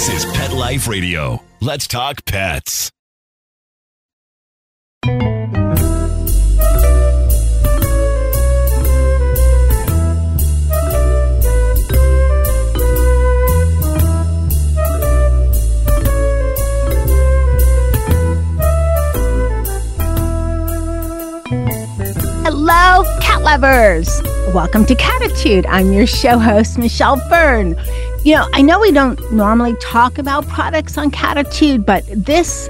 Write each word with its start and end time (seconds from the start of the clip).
This 0.00 0.24
is 0.24 0.32
Pet 0.32 0.54
Life 0.54 0.88
Radio. 0.88 1.42
Let's 1.60 1.86
talk 1.86 2.24
pets. 2.24 2.90
Hello, 22.42 23.04
cat 23.20 23.42
lovers. 23.42 24.22
Welcome 24.54 24.86
to 24.86 24.94
Cattitude. 24.94 25.66
I'm 25.66 25.92
your 25.92 26.06
show 26.06 26.38
host, 26.38 26.78
Michelle 26.78 27.18
Fern. 27.28 27.76
You 28.22 28.34
know, 28.34 28.46
I 28.52 28.60
know 28.60 28.78
we 28.78 28.92
don't 28.92 29.18
normally 29.32 29.74
talk 29.76 30.18
about 30.18 30.46
products 30.46 30.98
on 30.98 31.10
Cattitude, 31.10 31.86
but 31.86 32.04
this 32.08 32.68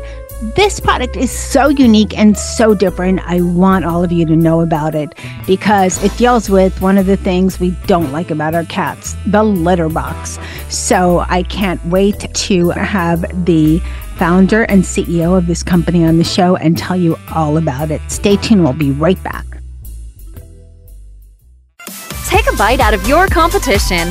this 0.54 0.78
product 0.78 1.16
is 1.16 1.30
so 1.30 1.68
unique 1.68 2.16
and 2.16 2.38
so 2.38 2.72
different. 2.72 3.20
I 3.26 3.40
want 3.42 3.84
all 3.84 4.04
of 4.04 4.12
you 4.12 4.24
to 4.26 4.36
know 4.36 4.60
about 4.60 4.94
it 4.94 5.12
because 5.46 6.02
it 6.04 6.16
deals 6.16 6.48
with 6.48 6.80
one 6.80 6.96
of 6.96 7.06
the 7.06 7.16
things 7.16 7.58
we 7.58 7.72
don't 7.86 8.12
like 8.12 8.30
about 8.30 8.54
our 8.54 8.64
cats, 8.64 9.16
the 9.26 9.42
litter 9.42 9.88
box. 9.88 10.38
So 10.68 11.26
I 11.28 11.42
can't 11.42 11.84
wait 11.86 12.32
to 12.32 12.70
have 12.70 13.22
the 13.44 13.80
founder 14.16 14.62
and 14.62 14.84
CEO 14.84 15.36
of 15.36 15.48
this 15.48 15.64
company 15.64 16.04
on 16.04 16.16
the 16.18 16.24
show 16.24 16.54
and 16.56 16.78
tell 16.78 16.96
you 16.96 17.16
all 17.34 17.56
about 17.56 17.90
it. 17.90 18.00
Stay 18.08 18.36
tuned. 18.36 18.62
We'll 18.62 18.72
be 18.72 18.92
right 18.92 19.22
back. 19.24 19.44
Take 22.26 22.50
a 22.50 22.56
bite 22.56 22.78
out 22.78 22.94
of 22.94 23.06
your 23.08 23.26
competition. 23.26 24.10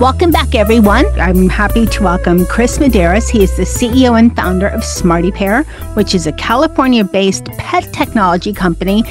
Welcome 0.00 0.30
back, 0.30 0.54
everyone. 0.54 1.06
I'm 1.18 1.48
happy 1.48 1.84
to 1.84 2.02
welcome 2.04 2.46
Chris 2.46 2.78
Madeiras. 2.78 3.28
He 3.28 3.42
is 3.42 3.56
the 3.56 3.64
CEO 3.64 4.16
and 4.16 4.34
founder 4.36 4.68
of 4.68 4.84
Smarty 4.84 5.32
Pear, 5.32 5.64
which 5.94 6.14
is 6.14 6.28
a 6.28 6.32
California 6.34 7.02
based 7.02 7.46
pet 7.58 7.92
technology 7.92 8.52
company 8.52 9.02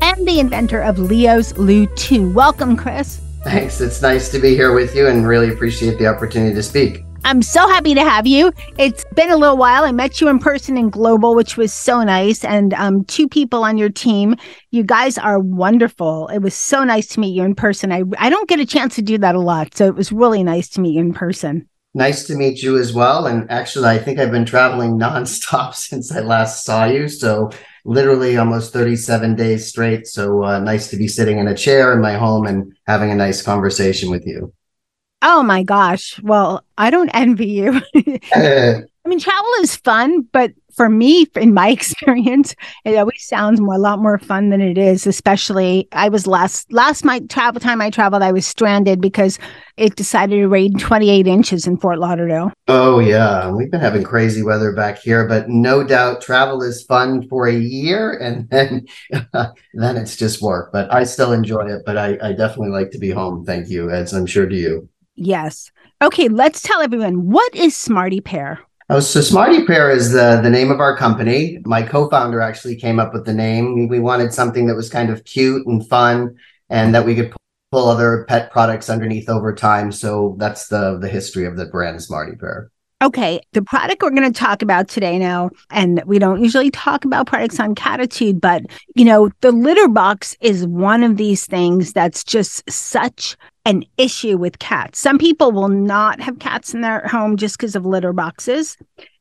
and 0.00 0.26
the 0.26 0.40
inventor 0.40 0.80
of 0.82 0.98
Leo's 0.98 1.56
Loo 1.58 1.86
Too. 1.94 2.28
Welcome, 2.32 2.76
Chris. 2.76 3.20
Thanks. 3.44 3.80
It's 3.80 4.02
nice 4.02 4.32
to 4.32 4.40
be 4.40 4.56
here 4.56 4.74
with 4.74 4.96
you 4.96 5.06
and 5.06 5.28
really 5.28 5.52
appreciate 5.52 5.96
the 6.00 6.08
opportunity 6.08 6.56
to 6.56 6.62
speak. 6.64 7.04
I'm 7.24 7.40
so 7.40 7.68
happy 7.68 7.94
to 7.94 8.00
have 8.00 8.26
you. 8.26 8.52
It's 8.78 9.04
been 9.14 9.30
a 9.30 9.36
little 9.36 9.56
while. 9.56 9.84
I 9.84 9.92
met 9.92 10.20
you 10.20 10.28
in 10.28 10.40
person 10.40 10.76
in 10.76 10.90
Global, 10.90 11.36
which 11.36 11.56
was 11.56 11.72
so 11.72 12.02
nice, 12.02 12.44
and 12.44 12.74
um, 12.74 13.04
two 13.04 13.28
people 13.28 13.62
on 13.62 13.78
your 13.78 13.90
team. 13.90 14.34
You 14.70 14.82
guys 14.82 15.18
are 15.18 15.38
wonderful. 15.38 16.28
It 16.28 16.40
was 16.40 16.54
so 16.54 16.82
nice 16.82 17.06
to 17.08 17.20
meet 17.20 17.34
you 17.34 17.44
in 17.44 17.54
person. 17.54 17.92
I, 17.92 18.02
I 18.18 18.28
don't 18.28 18.48
get 18.48 18.58
a 18.58 18.66
chance 18.66 18.96
to 18.96 19.02
do 19.02 19.18
that 19.18 19.36
a 19.36 19.40
lot, 19.40 19.76
so 19.76 19.86
it 19.86 19.94
was 19.94 20.10
really 20.10 20.42
nice 20.42 20.68
to 20.70 20.80
meet 20.80 20.94
you 20.94 21.00
in 21.00 21.14
person. 21.14 21.68
Nice 21.94 22.26
to 22.26 22.34
meet 22.34 22.62
you 22.62 22.76
as 22.76 22.92
well. 22.92 23.26
And 23.26 23.48
actually, 23.50 23.88
I 23.88 23.98
think 23.98 24.18
I've 24.18 24.32
been 24.32 24.46
traveling 24.46 24.92
nonstop 24.98 25.74
since 25.74 26.10
I 26.10 26.20
last 26.20 26.64
saw 26.64 26.86
you. 26.86 27.06
So, 27.06 27.50
literally 27.84 28.36
almost 28.36 28.72
37 28.72 29.36
days 29.36 29.68
straight. 29.68 30.08
So, 30.08 30.42
uh, 30.42 30.58
nice 30.58 30.88
to 30.90 30.96
be 30.96 31.06
sitting 31.06 31.38
in 31.38 31.46
a 31.46 31.54
chair 31.54 31.92
in 31.92 32.00
my 32.00 32.14
home 32.14 32.46
and 32.46 32.72
having 32.86 33.12
a 33.12 33.14
nice 33.14 33.42
conversation 33.42 34.10
with 34.10 34.26
you. 34.26 34.52
Oh 35.22 35.42
my 35.42 35.62
gosh. 35.62 36.20
Well, 36.22 36.64
I 36.76 36.90
don't 36.90 37.10
envy 37.10 37.46
you. 37.46 37.80
I 39.04 39.08
mean, 39.08 39.18
travel 39.18 39.50
is 39.60 39.74
fun, 39.76 40.22
but 40.32 40.52
for 40.74 40.88
me, 40.88 41.26
in 41.36 41.52
my 41.52 41.68
experience, 41.70 42.54
it 42.84 42.96
always 42.96 43.24
sounds 43.24 43.60
more, 43.60 43.74
a 43.74 43.78
lot 43.78 43.98
more 43.98 44.18
fun 44.18 44.50
than 44.50 44.60
it 44.60 44.78
is. 44.78 45.06
Especially, 45.06 45.88
I 45.92 46.08
was 46.08 46.26
last 46.26 46.72
last 46.72 47.04
my 47.04 47.20
travel 47.28 47.60
time 47.60 47.80
I 47.80 47.90
traveled, 47.90 48.22
I 48.22 48.32
was 48.32 48.46
stranded 48.46 49.00
because 49.00 49.38
it 49.76 49.96
decided 49.96 50.36
to 50.36 50.48
rain 50.48 50.78
28 50.78 51.26
inches 51.26 51.66
in 51.66 51.76
Fort 51.78 51.98
Lauderdale. 51.98 52.52
Oh 52.68 53.00
yeah, 53.00 53.50
we've 53.50 53.70
been 53.70 53.80
having 53.80 54.04
crazy 54.04 54.42
weather 54.42 54.72
back 54.72 54.98
here, 54.98 55.26
but 55.26 55.48
no 55.48 55.82
doubt 55.82 56.20
travel 56.22 56.62
is 56.62 56.84
fun 56.84 57.26
for 57.28 57.48
a 57.48 57.54
year, 57.54 58.12
and 58.12 58.48
then 58.50 58.86
then 59.74 59.96
it's 59.96 60.16
just 60.16 60.42
work. 60.42 60.70
But 60.72 60.92
I 60.92 61.04
still 61.04 61.32
enjoy 61.32 61.66
it. 61.66 61.82
But 61.84 61.96
I, 61.96 62.18
I 62.22 62.32
definitely 62.32 62.70
like 62.70 62.90
to 62.92 62.98
be 62.98 63.10
home. 63.10 63.44
Thank 63.44 63.68
you, 63.68 63.90
as 63.90 64.12
I'm 64.12 64.26
sure 64.26 64.46
do 64.46 64.56
you. 64.56 64.88
Yes. 65.14 65.70
Okay, 66.00 66.28
let's 66.28 66.62
tell 66.62 66.80
everyone 66.80 67.30
what 67.30 67.54
is 67.54 67.76
Smarty 67.76 68.20
Pear? 68.20 68.60
Oh, 68.88 69.00
so 69.00 69.20
Smarty 69.20 69.64
Pear 69.64 69.90
is 69.90 70.12
the 70.12 70.40
the 70.42 70.50
name 70.50 70.70
of 70.70 70.80
our 70.80 70.96
company. 70.96 71.58
My 71.64 71.82
co-founder 71.82 72.40
actually 72.40 72.76
came 72.76 72.98
up 72.98 73.12
with 73.12 73.24
the 73.24 73.34
name. 73.34 73.88
We 73.88 74.00
wanted 74.00 74.32
something 74.32 74.66
that 74.66 74.74
was 74.74 74.90
kind 74.90 75.10
of 75.10 75.24
cute 75.24 75.66
and 75.66 75.86
fun, 75.88 76.36
and 76.68 76.94
that 76.94 77.04
we 77.04 77.14
could 77.14 77.32
pull 77.70 77.88
other 77.88 78.24
pet 78.28 78.50
products 78.50 78.90
underneath 78.90 79.28
over 79.28 79.54
time. 79.54 79.92
So 79.92 80.36
that's 80.38 80.68
the 80.68 80.98
the 80.98 81.08
history 81.08 81.46
of 81.46 81.56
the 81.56 81.66
brand 81.66 82.02
Smarty 82.02 82.36
Pear. 82.36 82.70
Okay, 83.02 83.40
the 83.52 83.62
product 83.62 84.00
we're 84.00 84.10
going 84.10 84.32
to 84.32 84.38
talk 84.38 84.62
about 84.62 84.88
today 84.88 85.18
now, 85.18 85.50
and 85.70 86.00
we 86.06 86.20
don't 86.20 86.40
usually 86.40 86.70
talk 86.70 87.04
about 87.04 87.26
products 87.26 87.58
on 87.58 87.74
Cattitude, 87.74 88.40
but 88.40 88.62
you 88.94 89.04
know, 89.04 89.30
the 89.40 89.50
litter 89.50 89.88
box 89.88 90.36
is 90.40 90.66
one 90.66 91.02
of 91.02 91.16
these 91.16 91.44
things 91.46 91.92
that's 91.92 92.22
just 92.22 92.62
such 92.70 93.36
an 93.64 93.84
issue 93.96 94.36
with 94.36 94.58
cats. 94.58 94.98
Some 94.98 95.18
people 95.18 95.52
will 95.52 95.68
not 95.68 96.20
have 96.20 96.38
cats 96.38 96.74
in 96.74 96.80
their 96.80 97.06
home 97.06 97.36
just 97.36 97.58
because 97.58 97.76
of 97.76 97.86
litter 97.86 98.12
boxes. 98.12 98.76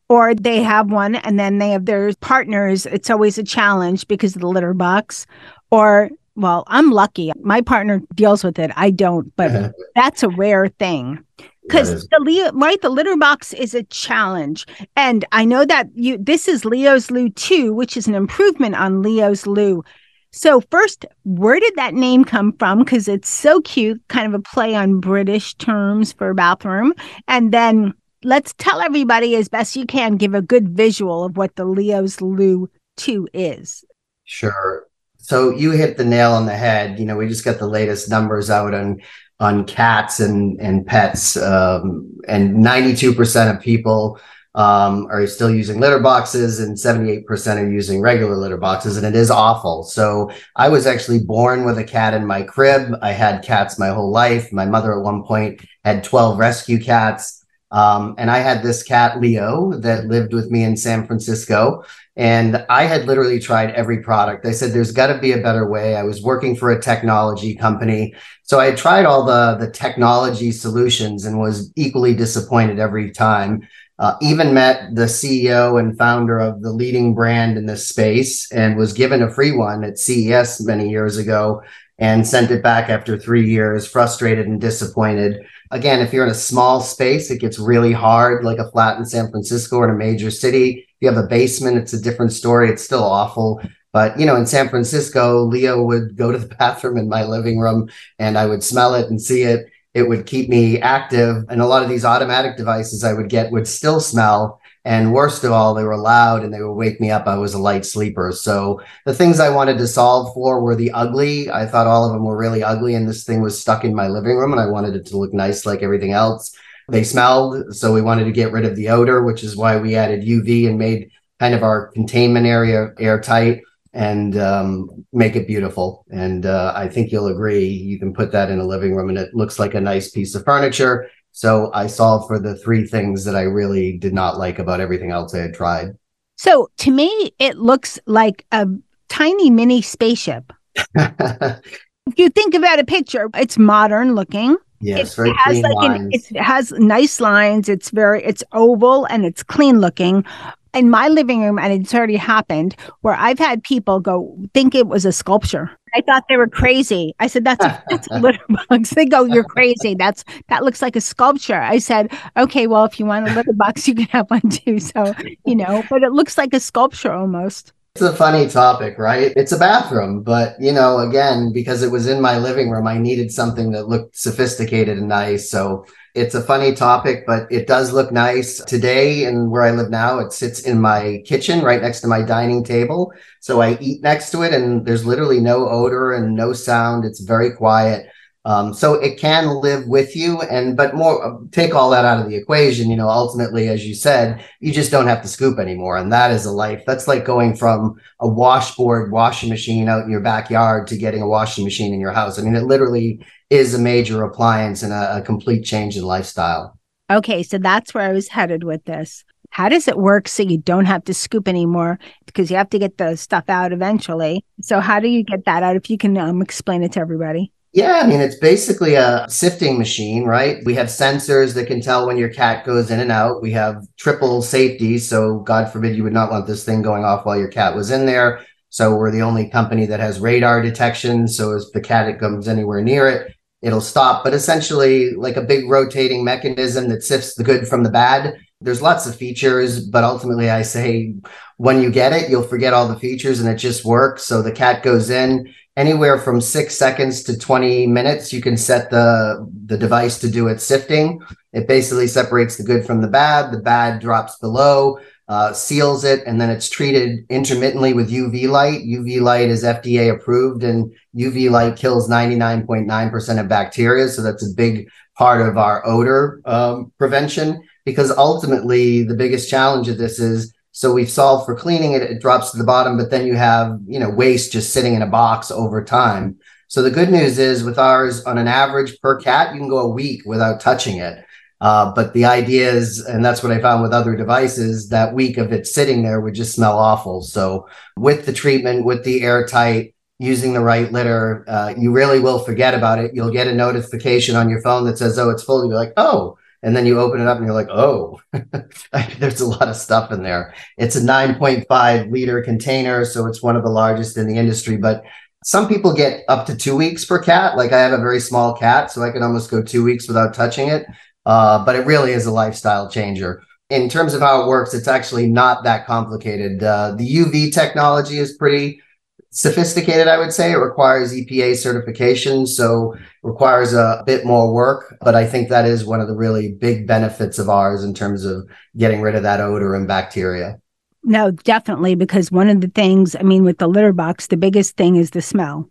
Or 0.10 0.36
they 0.36 0.62
have 0.62 0.92
one 0.92 1.16
and 1.16 1.40
then 1.40 1.60
they 1.60 1.70
have 1.70 1.86
their 1.86 2.14
partners. 2.16 2.86
It's 2.86 3.10
always 3.10 3.38
a 3.38 3.44
challenge 3.44 4.08
because 4.08 4.36
of 4.36 4.42
the 4.42 4.48
litter 4.48 4.74
box. 4.74 5.26
Or 5.70 6.10
well, 6.36 6.64
I'm 6.68 6.92
lucky. 6.92 7.32
My 7.42 7.62
partner 7.62 8.02
deals 8.16 8.44
with 8.44 8.58
it. 8.58 8.72
I 8.76 8.90
don't, 8.90 9.34
but 9.36 9.52
uh-huh. 9.52 9.72
that's 9.96 10.24
a 10.24 10.30
rare 10.30 10.68
thing 10.68 11.24
because 11.64 12.08
the 12.08 12.20
Leo, 12.20 12.52
right, 12.54 12.82
the 12.82 12.90
litter 12.90 13.16
box 13.18 13.54
is 13.54 13.74
a 13.74 13.84
challenge, 13.84 14.66
and 14.96 15.26
I 15.32 15.46
know 15.46 15.66
that 15.66 15.88
you. 15.94 16.18
This 16.18 16.48
is 16.48 16.66
Leo's 16.66 17.12
Loo 17.12 17.30
Too, 17.30 17.74
which 17.74 17.96
is 17.96 18.08
an 18.08 18.16
improvement 18.16 18.76
on 18.76 19.02
Leo's 19.02 19.46
Loo. 19.46 19.84
So 20.34 20.62
first, 20.72 21.06
where 21.26 21.60
did 21.60 21.76
that 21.76 21.94
name 21.94 22.24
come 22.24 22.54
from? 22.58 22.80
Because 22.80 23.08
it's 23.08 23.28
so 23.28 23.62
cute, 23.62 24.02
kind 24.08 24.28
of 24.28 24.34
a 24.34 24.44
play 24.44 24.76
on 24.76 25.00
British 25.00 25.56
terms 25.56 26.14
for 26.14 26.34
bathroom, 26.34 26.94
and 27.28 27.52
then 27.52 27.94
let's 28.24 28.54
tell 28.58 28.82
everybody 28.82 29.36
as 29.36 29.50
best 29.50 29.76
you 29.76 29.86
can, 29.86 30.16
give 30.16 30.34
a 30.34 30.42
good 30.42 30.70
visual 30.70 31.24
of 31.24 31.38
what 31.38 31.56
the 31.56 31.66
Leo's 31.66 32.22
Loo 32.22 32.70
Too 32.98 33.28
is. 33.34 33.84
Sure. 34.24 34.86
So 35.18 35.52
you 35.52 35.72
hit 35.72 35.98
the 35.98 36.06
nail 36.06 36.32
on 36.32 36.46
the 36.46 36.56
head. 36.56 37.00
You 37.00 37.06
know, 37.06 37.18
we 37.18 37.28
just 37.28 37.46
got 37.46 37.60
the 37.60 37.68
latest 37.68 38.10
numbers 38.10 38.50
out 38.50 38.74
on 38.74 39.02
on 39.40 39.66
cats 39.66 40.20
and 40.20 40.60
and 40.62 40.86
pets, 40.86 41.36
um, 41.36 42.10
and 42.28 42.58
ninety 42.58 42.96
two 42.96 43.14
percent 43.14 43.56
of 43.56 43.62
people 43.62 44.20
um, 44.56 45.08
are 45.10 45.26
still 45.28 45.50
using 45.50 45.80
litter 45.80 46.00
boxes, 46.00 46.60
and 46.60 46.80
seventy 46.80 47.12
eight 47.12 47.26
percent 47.26 47.60
are 47.60 47.72
using 47.72 48.02
regular 48.02 48.36
litter 48.36 48.58
boxes, 48.58 48.98
and 48.98 49.06
it 49.06 49.16
is 49.16 49.32
awful. 49.32 49.84
So 49.84 50.32
I 50.56 50.70
was 50.70 50.86
actually 50.86 51.20
born 51.20 51.66
with 51.66 51.78
a 51.78 51.84
cat 51.84 52.14
in 52.14 52.26
my 52.26 52.44
crib. 52.44 52.94
I 53.02 53.12
had 53.12 53.44
cats 53.44 53.80
my 53.80 53.90
whole 53.90 54.12
life. 54.12 54.52
My 54.52 54.66
mother 54.66 54.98
at 54.98 55.04
one 55.04 55.24
point 55.24 55.62
had 55.86 56.04
twelve 56.04 56.38
rescue 56.38 56.80
cats. 56.80 57.38
Um, 57.74 58.16
and 58.18 58.30
I 58.30 58.40
had 58.40 58.64
this 58.64 58.84
cat, 58.84 59.22
Leo, 59.22 59.72
that 59.80 60.08
lived 60.08 60.34
with 60.34 60.52
me 60.52 60.66
in 60.66 60.76
San 60.76 61.08
Francisco. 61.08 61.86
And 62.18 62.66
I 62.70 62.84
had 62.84 63.06
literally 63.06 63.40
tried 63.40 63.72
every 63.72 64.04
product. 64.04 64.46
I 64.46 64.52
said, 64.52 64.72
there's 64.74 64.92
got 64.92 65.08
to 65.08 65.20
be 65.20 65.32
a 65.32 65.42
better 65.42 65.66
way. 65.66 65.96
I 65.96 66.04
was 66.04 66.22
working 66.22 66.54
for 66.54 66.72
a 66.72 66.82
technology 66.82 67.56
company. 67.56 68.14
So 68.44 68.60
I 68.60 68.76
tried 68.76 69.06
all 69.06 69.24
the, 69.24 69.56
the 69.56 69.72
technology 69.72 70.52
solutions 70.52 71.24
and 71.24 71.40
was 71.40 71.72
equally 71.78 72.14
disappointed 72.14 72.78
every 72.78 73.10
time. 73.10 73.66
Uh, 74.02 74.18
even 74.20 74.52
met 74.52 74.96
the 74.96 75.06
CEO 75.06 75.80
and 75.80 75.96
founder 75.96 76.40
of 76.40 76.64
the 76.64 76.72
leading 76.72 77.14
brand 77.14 77.56
in 77.56 77.68
this 77.68 77.88
space 77.88 78.52
and 78.52 78.76
was 78.76 78.94
given 78.94 79.22
a 79.22 79.30
free 79.30 79.52
one 79.52 79.84
at 79.84 80.00
CES 80.00 80.60
many 80.66 80.90
years 80.90 81.18
ago 81.18 81.62
and 82.00 82.28
sent 82.28 82.50
it 82.50 82.64
back 82.64 82.90
after 82.90 83.16
three 83.16 83.48
years, 83.48 83.88
frustrated 83.88 84.48
and 84.48 84.60
disappointed. 84.60 85.46
Again, 85.70 86.00
if 86.00 86.12
you're 86.12 86.26
in 86.26 86.32
a 86.32 86.34
small 86.34 86.82
space, 86.82 87.30
it 87.30 87.42
gets 87.42 87.60
really 87.60 87.92
hard, 87.92 88.44
like 88.44 88.58
a 88.58 88.72
flat 88.72 88.98
in 88.98 89.06
San 89.06 89.30
Francisco 89.30 89.78
or 89.78 89.88
in 89.88 89.94
a 89.94 89.98
major 89.98 90.32
city. 90.32 90.80
If 90.80 90.96
you 91.00 91.08
have 91.08 91.24
a 91.24 91.28
basement, 91.28 91.78
it's 91.78 91.94
a 91.94 92.02
different 92.02 92.32
story. 92.32 92.72
It's 92.72 92.84
still 92.84 93.04
awful. 93.04 93.62
But, 93.94 94.20
you 94.20 94.26
know, 94.26 94.36
in 94.36 94.48
San 94.48 94.68
Francisco, 94.68 95.44
Leo 95.44 95.84
would 95.84 96.18
go 96.18 96.32
to 96.32 96.40
the 96.40 96.56
bathroom 96.60 96.98
in 96.98 97.08
my 97.08 97.24
living 97.24 97.60
room 97.60 97.88
and 98.18 98.36
I 98.36 98.48
would 98.48 98.64
smell 98.64 98.96
it 98.96 99.12
and 99.12 99.22
see 99.22 99.44
it 99.44 99.68
it 99.94 100.08
would 100.08 100.26
keep 100.26 100.50
me 100.50 100.80
active. 100.80 101.46
And 101.50 101.62
a 101.62 101.66
lot 101.66 101.84
of 101.84 101.90
these 101.90 102.06
automatic 102.06 102.58
devices 102.58 103.04
I 103.04 103.14
would 103.14 103.30
get 103.30 103.52
would 103.52 103.68
still 103.68 104.00
smell. 104.00 104.62
And 104.84 105.14
worst 105.14 105.44
of 105.44 105.52
all, 105.52 105.74
they 105.74 105.84
were 105.84 105.98
loud 105.98 106.44
and 106.44 106.52
they 106.52 106.62
would 106.62 106.74
wake 106.74 107.00
me 107.00 107.12
up. 107.12 107.28
I 107.28 107.38
was 107.38 107.54
a 107.54 107.60
light 107.60 107.86
sleeper. 107.86 108.32
So 108.32 108.82
the 109.06 109.14
things 109.14 109.40
I 109.40 109.50
wanted 109.50 109.78
to 109.78 109.88
solve 109.88 110.34
for 110.34 110.62
were 110.62 110.76
the 110.76 110.92
ugly. 110.92 111.52
I 111.52 111.68
thought 111.68 111.88
all 111.88 112.06
of 112.06 112.14
them 112.14 112.24
were 112.24 112.38
really 112.38 112.64
ugly. 112.64 112.96
And 112.96 113.08
this 113.08 113.24
thing 113.24 113.42
was 113.42 113.60
stuck 113.60 113.84
in 113.84 113.94
my 113.94 114.08
living 114.08 114.38
room 114.38 114.54
and 114.54 114.62
I 114.62 114.68
wanted 114.68 114.96
it 114.96 115.06
to 115.08 115.18
look 115.18 115.34
nice 115.34 115.66
like 115.66 115.84
everything 115.84 116.14
else. 116.14 116.56
They 116.90 117.04
smelled. 117.04 117.76
So 117.76 117.94
we 117.94 118.02
wanted 118.02 118.26
to 118.26 118.32
get 118.32 118.52
rid 118.52 118.66
of 118.66 118.76
the 118.76 118.90
odor, 118.90 119.24
which 119.24 119.44
is 119.44 119.56
why 119.56 119.78
we 119.78 119.96
added 119.96 120.24
UV 120.24 120.68
and 120.68 120.80
made 120.80 121.12
kind 121.40 121.54
of 121.54 121.64
our 121.64 121.88
containment 121.88 122.48
area 122.48 122.94
airtight 122.98 123.62
and 123.94 124.38
um, 124.38 125.06
make 125.12 125.36
it 125.36 125.48
beautiful. 125.48 126.06
And 126.12 126.46
uh, 126.46 126.74
I 126.76 126.88
think 126.88 127.12
you'll 127.12 127.28
agree. 127.28 127.66
You 127.66 128.00
can 128.00 128.14
put 128.14 128.32
that 128.32 128.50
in 128.50 128.60
a 128.60 128.66
living 128.66 128.96
room, 128.96 129.10
and 129.10 129.18
it 129.18 129.34
looks 129.34 129.60
like 129.60 129.74
a 129.74 129.82
nice 129.82 130.10
piece 130.10 130.36
of 130.36 130.44
furniture. 130.46 131.10
So 131.32 131.72
I 131.74 131.88
solved 131.88 132.28
for 132.28 132.40
the 132.40 132.56
three 132.58 132.86
things 132.86 133.24
that 133.26 133.36
I 133.36 133.44
really 133.44 133.98
did 133.98 134.14
not 134.14 134.38
like 134.38 134.60
about 134.60 134.82
everything 134.82 135.12
else 135.12 135.34
I 135.34 135.40
had 135.40 135.54
tried. 135.54 135.98
So 136.38 136.70
to 136.80 136.92
me, 136.92 137.32
it 137.40 137.58
looks 137.58 138.00
like 138.06 138.46
a 138.52 138.68
tiny 139.10 139.50
mini 139.50 139.82
spaceship. 139.82 140.52
if 140.96 142.18
you 142.18 142.30
think 142.30 142.54
about 142.54 142.80
a 142.80 142.86
picture, 142.86 143.30
it's 143.36 143.58
modern 143.58 144.16
looking. 144.16 144.58
Yes, 144.82 145.18
it 145.20 145.36
has 145.38 145.62
like 145.62 145.92
an, 145.92 146.10
it 146.12 146.38
has 146.38 146.72
nice 146.72 147.22
lines. 147.22 147.70
It's 147.70 147.92
very 147.92 148.24
it's 148.24 148.44
oval 148.52 149.06
and 149.06 149.26
it's 149.26 149.44
clean 149.44 149.80
looking. 149.80 150.26
In 150.74 150.90
my 150.90 151.10
living 151.10 151.42
room, 151.42 151.60
and 151.60 151.74
it's 151.74 151.94
already 151.94 152.16
happened 152.16 152.76
where 153.02 153.16
I've 153.16 153.40
had 153.40 153.62
people 153.64 154.00
go 154.00 154.38
think 154.54 154.74
it 154.74 154.88
was 154.88 155.06
a 155.06 155.12
sculpture. 155.12 155.70
I 155.94 156.02
thought 156.02 156.24
they 156.30 156.38
were 156.38 156.48
crazy. 156.48 157.14
I 157.20 157.28
said, 157.28 157.44
"That's 157.44 157.64
a, 157.64 157.84
that's 157.90 158.08
a 158.10 158.20
litter 158.22 158.46
box." 158.70 158.92
They 158.92 159.06
go, 159.06 159.26
"You're 159.26 159.44
crazy. 159.44 159.96
That's 159.96 160.24
that 160.48 160.64
looks 160.64 160.82
like 160.82 160.96
a 160.96 161.02
sculpture." 161.02 161.60
I 161.62 161.80
said, 161.80 162.12
"Okay, 162.38 162.68
well, 162.68 162.86
if 162.86 163.00
you 163.00 163.06
want 163.06 163.30
a 163.30 163.34
litter 163.34 163.54
box, 163.54 163.88
you 163.88 163.96
can 163.96 164.06
have 164.08 164.30
one 164.30 164.50
too." 164.50 164.80
So 164.80 165.14
you 165.46 165.56
know, 165.56 165.84
but 165.90 166.04
it 166.04 166.14
looks 166.14 166.38
like 166.38 166.54
a 166.54 166.60
sculpture 166.60 167.12
almost. 167.12 167.74
It's 167.96 168.02
a 168.02 168.16
funny 168.16 168.48
topic, 168.48 168.98
right? 168.98 169.34
It's 169.36 169.52
a 169.52 169.60
bathroom, 169.60 170.24
but 170.24 170.56
you 170.62 170.72
know, 170.72 171.00
again, 171.00 171.52
because 171.52 171.84
it 171.84 171.92
was 171.92 172.08
in 172.08 172.22
my 172.22 172.38
living 172.38 172.70
room, 172.70 172.88
I 172.88 172.98
needed 172.98 173.34
something 173.34 173.72
that 173.74 173.90
looked 173.90 174.16
sophisticated 174.16 174.98
and 174.98 175.10
nice. 175.10 175.52
So 175.52 175.86
it's 176.14 176.36
a 176.36 176.42
funny 176.42 176.74
topic, 176.74 177.26
but 177.26 177.52
it 177.52 177.68
does 177.68 177.94
look 177.94 178.12
nice 178.12 178.60
today. 178.66 179.26
And 179.26 179.50
where 179.50 179.64
I 179.64 179.72
live 179.72 179.90
now, 179.90 180.20
it 180.20 180.34
sits 180.34 180.62
in 180.62 180.82
my 180.82 181.22
kitchen 181.26 181.62
right 181.62 181.82
next 181.82 182.02
to 182.02 182.08
my 182.08 182.22
dining 182.22 182.64
table. 182.64 183.14
So 183.40 183.62
I 183.62 183.78
eat 183.80 184.02
next 184.02 184.32
to 184.32 184.42
it, 184.44 184.54
and 184.54 184.86
there's 184.86 185.06
literally 185.06 185.40
no 185.40 185.70
odor 185.70 186.14
and 186.14 186.36
no 186.36 186.54
sound. 186.54 187.06
It's 187.06 187.22
very 187.22 187.52
quiet. 187.52 188.08
Um, 188.44 188.74
so 188.74 188.96
it 188.96 189.20
can 189.20 189.62
live 189.62 189.86
with 189.86 190.16
you 190.16 190.42
and 190.42 190.76
but 190.76 190.96
more 190.96 191.44
take 191.52 191.76
all 191.76 191.92
that 191.92 192.06
out 192.06 192.20
of 192.20 192.28
the 192.28 192.36
equation 192.36 192.90
you 192.90 192.96
know 192.96 193.08
ultimately 193.08 193.68
as 193.68 193.86
you 193.86 193.94
said 193.94 194.44
you 194.60 194.74
just 194.74 194.90
don't 194.90 195.06
have 195.06 195.22
to 195.22 195.28
scoop 195.28 195.60
anymore 195.60 195.96
and 195.96 196.12
that 196.12 196.32
is 196.32 196.46
a 196.46 196.52
life 196.52 196.82
that's 196.88 197.08
like 197.08 197.24
going 197.24 197.56
from 197.56 198.02
a 198.20 198.28
washboard 198.28 199.12
washing 199.12 199.48
machine 199.48 199.88
out 199.88 200.06
in 200.06 200.10
your 200.10 200.22
backyard 200.22 200.88
to 200.88 200.98
getting 200.98 201.22
a 201.22 201.28
washing 201.28 201.64
machine 201.64 201.94
in 201.94 202.00
your 202.00 202.14
house 202.14 202.40
i 202.40 202.42
mean 202.42 202.56
it 202.56 202.64
literally 202.64 203.24
is 203.52 203.76
a 203.76 203.80
major 203.80 204.24
appliance 204.24 204.82
and 204.82 204.92
a, 204.92 205.18
a 205.18 205.22
complete 205.22 205.64
change 205.64 205.96
in 205.96 206.04
lifestyle 206.04 206.80
Okay, 207.12 207.44
so 207.44 207.58
that's 207.58 207.94
where 207.94 208.10
I 208.10 208.14
was 208.14 208.30
headed 208.30 208.64
with 208.64 208.86
this. 208.86 209.26
How 209.50 209.68
does 209.68 209.90
it 209.90 209.98
work 209.98 210.30
so 210.30 210.44
you 210.44 210.60
don't 210.60 210.86
have 210.86 211.04
to 211.06 211.14
scoop 211.14 211.46
anymore 211.46 212.00
because 212.26 212.50
you 212.50 212.56
have 212.56 212.70
to 212.70 212.80
get 212.80 212.98
the 212.98 213.18
stuff 213.18 213.50
out 213.50 213.74
eventually? 213.74 214.46
So 214.62 214.80
how 214.80 215.02
do 215.02 215.10
you 215.10 215.22
get 215.22 215.44
that 215.44 215.62
out? 215.62 215.76
If 215.76 215.90
you 215.90 215.98
can 215.98 216.18
um, 216.18 216.42
explain 216.42 216.84
it 216.84 216.94
to 216.94 217.02
everybody. 217.02 217.52
Yeah, 217.74 218.00
I 218.02 218.08
mean, 218.08 218.22
it's 218.22 218.38
basically 218.38 218.96
a 218.96 219.26
sifting 219.28 219.78
machine, 219.78 220.24
right? 220.24 220.64
We 220.66 220.74
have 220.76 220.88
sensors 220.88 221.54
that 221.56 221.68
can 221.68 221.82
tell 221.82 222.08
when 222.08 222.18
your 222.18 222.30
cat 222.30 222.66
goes 222.66 222.90
in 222.90 223.02
and 223.02 223.12
out. 223.12 223.42
We 223.42 223.52
have 223.52 223.84
triple 223.98 224.42
safety. 224.42 224.98
So, 224.98 225.40
God 225.40 225.72
forbid 225.72 225.96
you 225.98 226.04
would 226.04 226.14
not 226.14 226.32
want 226.32 226.48
this 226.48 226.66
thing 226.66 226.82
going 226.82 227.06
off 227.06 227.26
while 227.26 227.38
your 227.38 227.48
cat 227.48 227.76
was 227.76 227.92
in 227.92 228.06
there. 228.06 228.46
So, 228.70 228.96
we're 228.96 229.12
the 229.12 229.22
only 229.22 229.50
company 229.50 229.86
that 229.86 230.02
has 230.02 230.20
radar 230.20 230.62
detection. 230.62 231.30
So, 231.30 231.52
if 231.56 231.64
the 231.74 231.80
cat 231.80 232.20
comes 232.20 232.50
anywhere 232.50 232.82
near 232.82 233.08
it, 233.08 233.34
it'll 233.62 233.82
stop. 233.82 234.24
But 234.24 234.34
essentially, 234.34 235.14
like 235.14 235.38
a 235.38 235.42
big 235.42 235.70
rotating 235.70 236.24
mechanism 236.24 236.90
that 236.90 237.04
sifts 237.04 237.36
the 237.36 237.44
good 237.44 237.68
from 237.68 237.84
the 237.84 237.90
bad. 237.90 238.38
There's 238.60 238.82
lots 238.82 239.08
of 239.08 239.16
features, 239.16 239.86
but 239.86 240.04
ultimately, 240.04 240.50
I 240.50 240.62
say 240.62 241.16
when 241.58 241.82
you 241.82 241.92
get 241.92 242.14
it, 242.14 242.30
you'll 242.30 242.44
forget 242.44 242.74
all 242.74 242.88
the 242.88 243.00
features 243.00 243.40
and 243.40 243.50
it 243.50 243.58
just 243.58 243.86
works. 243.86 244.24
So, 244.24 244.42
the 244.42 244.52
cat 244.52 244.84
goes 244.84 245.10
in 245.10 245.54
anywhere 245.78 246.20
from 246.20 246.42
six 246.42 246.78
seconds 246.78 247.24
to 247.24 247.38
20 247.38 247.88
minutes 247.88 248.34
you 248.34 248.42
can 248.42 248.58
set 248.58 248.90
the 248.90 249.50
the 249.68 249.78
device 249.78 250.20
to 250.20 250.30
do 250.30 250.48
its 250.48 250.66
sifting 250.66 251.22
it 251.54 251.68
basically 251.68 252.08
separates 252.08 252.58
the 252.58 252.64
good 252.64 252.86
from 252.86 253.02
the 253.02 253.08
bad 253.08 253.52
the 253.52 253.60
bad 253.60 254.02
drops 254.02 254.38
below 254.40 255.00
uh, 255.32 255.54
seals 255.54 256.04
it 256.04 256.22
and 256.26 256.42
then 256.42 256.50
it's 256.50 256.70
treated 256.70 257.26
intermittently 257.30 257.94
with 257.94 258.12
uv 258.12 258.50
light 258.50 258.82
uv 258.82 259.22
light 259.22 259.50
is 259.50 259.64
fda 259.64 260.14
approved 260.14 260.62
and 260.62 260.94
uv 261.16 261.50
light 261.50 261.78
kills 261.78 262.10
99.9% 262.10 263.40
of 263.40 263.48
bacteria 263.48 264.10
so 264.10 264.22
that's 264.22 264.46
a 264.46 264.54
big 264.56 264.90
part 265.16 265.48
of 265.48 265.58
our 265.58 265.86
odor 265.88 266.42
um, 266.46 266.92
prevention 266.98 267.62
because 267.86 268.12
ultimately 268.12 269.04
the 269.04 269.16
biggest 269.16 269.50
challenge 269.50 269.88
of 269.88 269.98
this 269.98 270.20
is 270.20 270.54
so 270.74 270.94
we've 270.94 271.10
solved 271.10 271.46
for 271.46 271.56
cleaning 271.56 271.94
it, 271.94 272.02
it 272.02 272.22
drops 272.22 272.52
to 272.52 272.58
the 272.58 272.64
bottom, 272.64 272.98
but 272.98 273.10
then 273.10 273.28
you 273.28 273.36
have, 273.36 273.78
you 273.86 274.00
know, 274.00 274.10
waste 274.10 274.54
just 274.54 274.72
sitting 274.72 274.94
in 274.94 275.02
a 275.02 275.08
box 275.08 275.52
over 275.52 275.84
time. 275.84 276.40
So 276.70 276.82
the 276.82 276.90
good 276.90 277.12
news 277.12 277.38
is 277.38 277.66
with 277.66 277.78
ours, 277.78 278.24
on 278.24 278.38
an 278.38 278.48
average 278.48 278.98
per 279.02 279.20
cat, 279.20 279.54
you 279.54 279.60
can 279.60 279.68
go 279.68 279.80
a 279.80 279.90
week 279.90 280.22
without 280.26 280.62
touching 280.62 280.98
it. 280.98 281.26
Uh, 281.62 281.94
but 281.94 282.14
the 282.14 282.26
idea 282.26 282.70
is, 282.70 283.00
and 283.06 283.24
that's 283.24 283.44
what 283.44 283.52
I 283.52 283.62
found 283.62 283.84
with 283.84 283.94
other 283.94 284.16
devices, 284.16 284.90
that 284.90 285.14
week 285.14 285.38
of 285.38 285.54
it 285.54 285.68
sitting 285.68 286.02
there 286.02 286.20
would 286.20 286.34
just 286.34 286.56
smell 286.56 286.78
awful. 286.78 287.22
So 287.22 287.70
with 287.96 288.26
the 288.26 288.34
treatment, 288.34 288.84
with 288.84 289.04
the 289.04 289.22
airtight, 289.22 289.94
using 290.18 290.54
the 290.54 290.60
right 290.60 290.92
litter, 290.92 291.46
uh, 291.48 291.74
you 291.78 291.92
really 291.92 292.20
will 292.20 292.40
forget 292.40 292.74
about 292.74 293.00
it. 293.00 293.12
You'll 293.14 293.32
get 293.32 293.48
a 293.48 293.56
notification 293.56 294.36
on 294.36 294.50
your 294.50 294.62
phone 294.62 294.86
that 294.86 294.98
says, 294.98 295.18
oh, 295.18 295.30
it's 295.30 295.44
full. 295.44 295.66
You're 295.66 295.76
like, 295.76 295.94
oh, 295.98 296.38
and 296.64 296.76
then 296.76 296.86
you 296.86 297.00
open 297.00 297.22
it 297.22 297.28
up 297.28 297.38
and 297.38 297.46
you're 297.46 297.56
like, 297.56 297.70
oh, 297.70 298.20
there's 299.20 299.42
a 299.42 299.48
lot 299.48 299.68
of 299.68 299.76
stuff 299.76 300.12
in 300.12 300.22
there. 300.22 300.54
It's 300.78 300.96
a 300.96 301.02
9.5 301.02 302.12
liter 302.12 302.42
container, 302.42 303.06
so 303.06 303.26
it's 303.26 303.42
one 303.42 303.56
of 303.56 303.64
the 303.64 303.70
largest 303.70 304.18
in 304.18 304.28
the 304.28 304.38
industry. 304.38 304.78
But 304.78 305.04
some 305.44 305.68
people 305.68 305.94
get 305.94 306.24
up 306.28 306.46
to 306.46 306.56
two 306.56 306.76
weeks 306.76 307.04
per 307.04 307.18
cat. 307.22 307.58
Like 307.58 307.72
I 307.72 307.80
have 307.80 307.94
a 307.94 307.98
very 307.98 308.20
small 308.20 308.56
cat, 308.56 308.92
so 308.92 309.02
I 309.02 309.10
can 309.10 309.24
almost 309.24 309.50
go 309.50 309.64
two 309.64 309.84
weeks 309.84 310.08
without 310.08 310.36
touching 310.36 310.68
it. 310.68 310.86
Uh, 311.26 311.64
but 311.64 311.76
it 311.76 311.86
really 311.86 312.12
is 312.12 312.26
a 312.26 312.32
lifestyle 312.32 312.90
changer. 312.90 313.44
In 313.70 313.88
terms 313.90 314.14
of 314.14 314.22
how 314.22 314.42
it 314.42 314.48
works, 314.48 314.74
it's 314.74 314.88
actually 314.88 315.28
not 315.28 315.64
that 315.64 315.86
complicated. 315.86 316.62
Uh, 316.64 316.94
the 316.96 317.06
UV 317.06 317.54
technology 317.54 318.18
is 318.18 318.34
pretty 318.34 318.82
sophisticated, 319.30 320.08
I 320.08 320.18
would 320.18 320.34
say. 320.34 320.52
It 320.52 320.58
requires 320.58 321.14
EPA 321.14 321.56
certification, 321.56 322.46
so 322.46 322.96
requires 323.24 323.74
a 323.74 324.04
bit 324.06 324.26
more 324.26 324.54
work. 324.54 324.98
But 325.02 325.16
I 325.16 325.26
think 325.26 325.50
that 325.50 325.66
is 325.66 325.86
one 325.86 326.02
of 326.02 326.08
the 326.08 326.16
really 326.16 326.52
big 326.54 326.86
benefits 326.86 327.40
of 327.40 327.50
ours 327.50 327.84
in 327.84 327.94
terms 327.94 328.26
of 328.26 328.48
getting 328.76 329.02
rid 329.02 329.16
of 329.16 329.24
that 329.24 329.40
odor 329.40 329.74
and 329.76 329.88
bacteria. 329.88 330.60
No, 331.04 331.32
definitely, 331.32 331.96
because 331.96 332.32
one 332.32 332.50
of 332.50 332.62
the 332.62 332.68
things, 332.68 333.16
I 333.16 333.24
mean, 333.24 333.44
with 333.44 333.58
the 333.58 333.68
litter 333.68 333.94
box, 333.94 334.28
the 334.28 334.38
biggest 334.38 334.78
thing 334.78 334.98
is 334.98 335.12
the 335.12 335.22
smell. 335.22 335.70